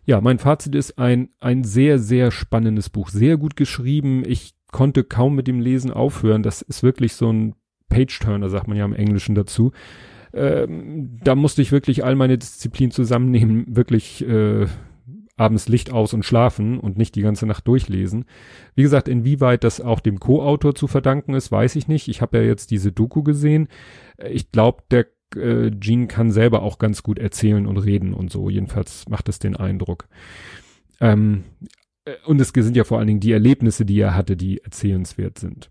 [0.04, 3.08] Ja, mein Fazit ist ein, ein sehr, sehr spannendes Buch.
[3.08, 4.22] Sehr gut geschrieben.
[4.24, 6.42] Ich konnte kaum mit dem Lesen aufhören.
[6.42, 7.54] Das ist wirklich so ein
[7.88, 9.72] Page-Turner, sagt man ja im Englischen dazu.
[10.32, 14.66] Ähm, da musste ich wirklich all meine Disziplin zusammennehmen, wirklich äh,
[15.36, 18.24] abends Licht aus und schlafen und nicht die ganze Nacht durchlesen.
[18.74, 22.08] Wie gesagt, inwieweit das auch dem Co-Autor zu verdanken ist, weiß ich nicht.
[22.08, 23.68] Ich habe ja jetzt diese Doku gesehen.
[24.30, 28.48] Ich glaube, der äh, Gene kann selber auch ganz gut erzählen und reden und so.
[28.48, 30.08] Jedenfalls macht es den Eindruck.
[31.00, 31.44] Ähm,
[32.04, 35.38] äh, und es sind ja vor allen Dingen die Erlebnisse, die er hatte, die erzählenswert
[35.38, 35.70] sind.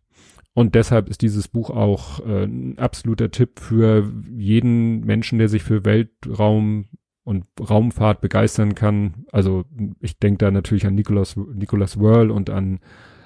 [0.54, 5.64] Und deshalb ist dieses Buch auch äh, ein absoluter Tipp für jeden Menschen, der sich
[5.64, 6.86] für Weltraum
[7.26, 9.26] und Raumfahrt begeistern kann.
[9.32, 9.66] Also
[10.00, 12.80] ich denke da natürlich an Nicholas, Nicholas Whirl und an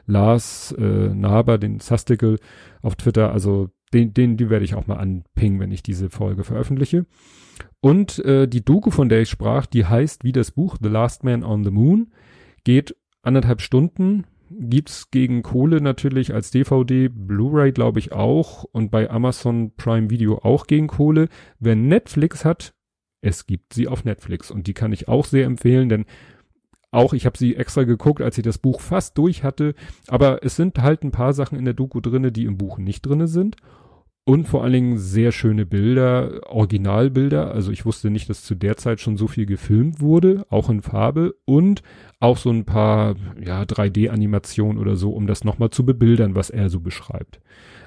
[0.08, 2.40] Lars äh, Naber, den Sastikel
[2.82, 3.32] auf Twitter.
[3.32, 7.06] Also den, den, die werde ich auch mal anpingen, wenn ich diese Folge veröffentliche.
[7.82, 11.24] Und äh, die Doku, von der ich sprach, die heißt wie das Buch The Last
[11.24, 12.12] Man on the Moon,
[12.64, 19.10] geht anderthalb Stunden, gibt's gegen Kohle natürlich als DVD, Blu-ray glaube ich auch und bei
[19.10, 21.28] Amazon Prime Video auch gegen Kohle.
[21.60, 22.74] Wer Netflix hat,
[23.22, 26.06] es gibt sie auf Netflix und die kann ich auch sehr empfehlen, denn
[26.92, 29.76] auch ich habe sie extra geguckt, als ich das Buch fast durch hatte,
[30.08, 33.04] aber es sind halt ein paar Sachen in der Doku drinne, die im Buch nicht
[33.04, 33.58] drinne sind
[34.30, 37.52] und vor allen Dingen sehr schöne Bilder, Originalbilder.
[37.52, 40.84] Also ich wusste nicht, dass zu der Zeit schon so viel gefilmt wurde, auch in
[40.84, 41.82] Farbe und
[42.20, 46.70] auch so ein paar, ja, 3D-Animationen oder so, um das nochmal zu bebildern, was er
[46.70, 47.40] so beschreibt.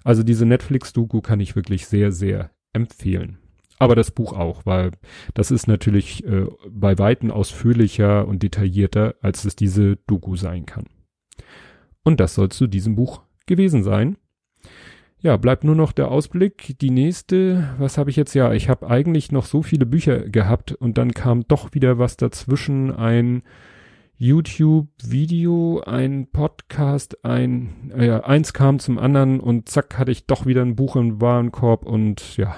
[0.03, 3.39] Also diese Netflix-Doku kann ich wirklich sehr, sehr empfehlen.
[3.83, 4.93] Aber das Buch auch, weil
[5.35, 10.85] das ist natürlich äh, bei Weitem ausführlicher und detaillierter, als es diese Doku sein kann.
[12.05, 14.17] Und das soll zu diesem Buch gewesen sein.
[15.19, 16.79] Ja, bleibt nur noch der Ausblick.
[16.81, 18.35] Die nächste, was habe ich jetzt?
[18.35, 22.17] Ja, ich habe eigentlich noch so viele Bücher gehabt und dann kam doch wieder was
[22.17, 22.93] dazwischen.
[22.93, 23.43] Ein
[24.17, 30.47] YouTube-Video, ein Podcast, ein, äh, ja, eins kam zum anderen und zack hatte ich doch
[30.47, 32.55] wieder ein Buch im Warenkorb und ja,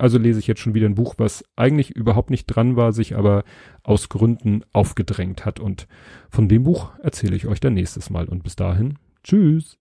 [0.00, 3.16] also lese ich jetzt schon wieder ein Buch, was eigentlich überhaupt nicht dran war, sich
[3.16, 3.44] aber
[3.82, 5.86] aus Gründen aufgedrängt hat und
[6.30, 9.78] von dem Buch erzähle ich euch dann nächstes Mal und bis dahin, tschüss.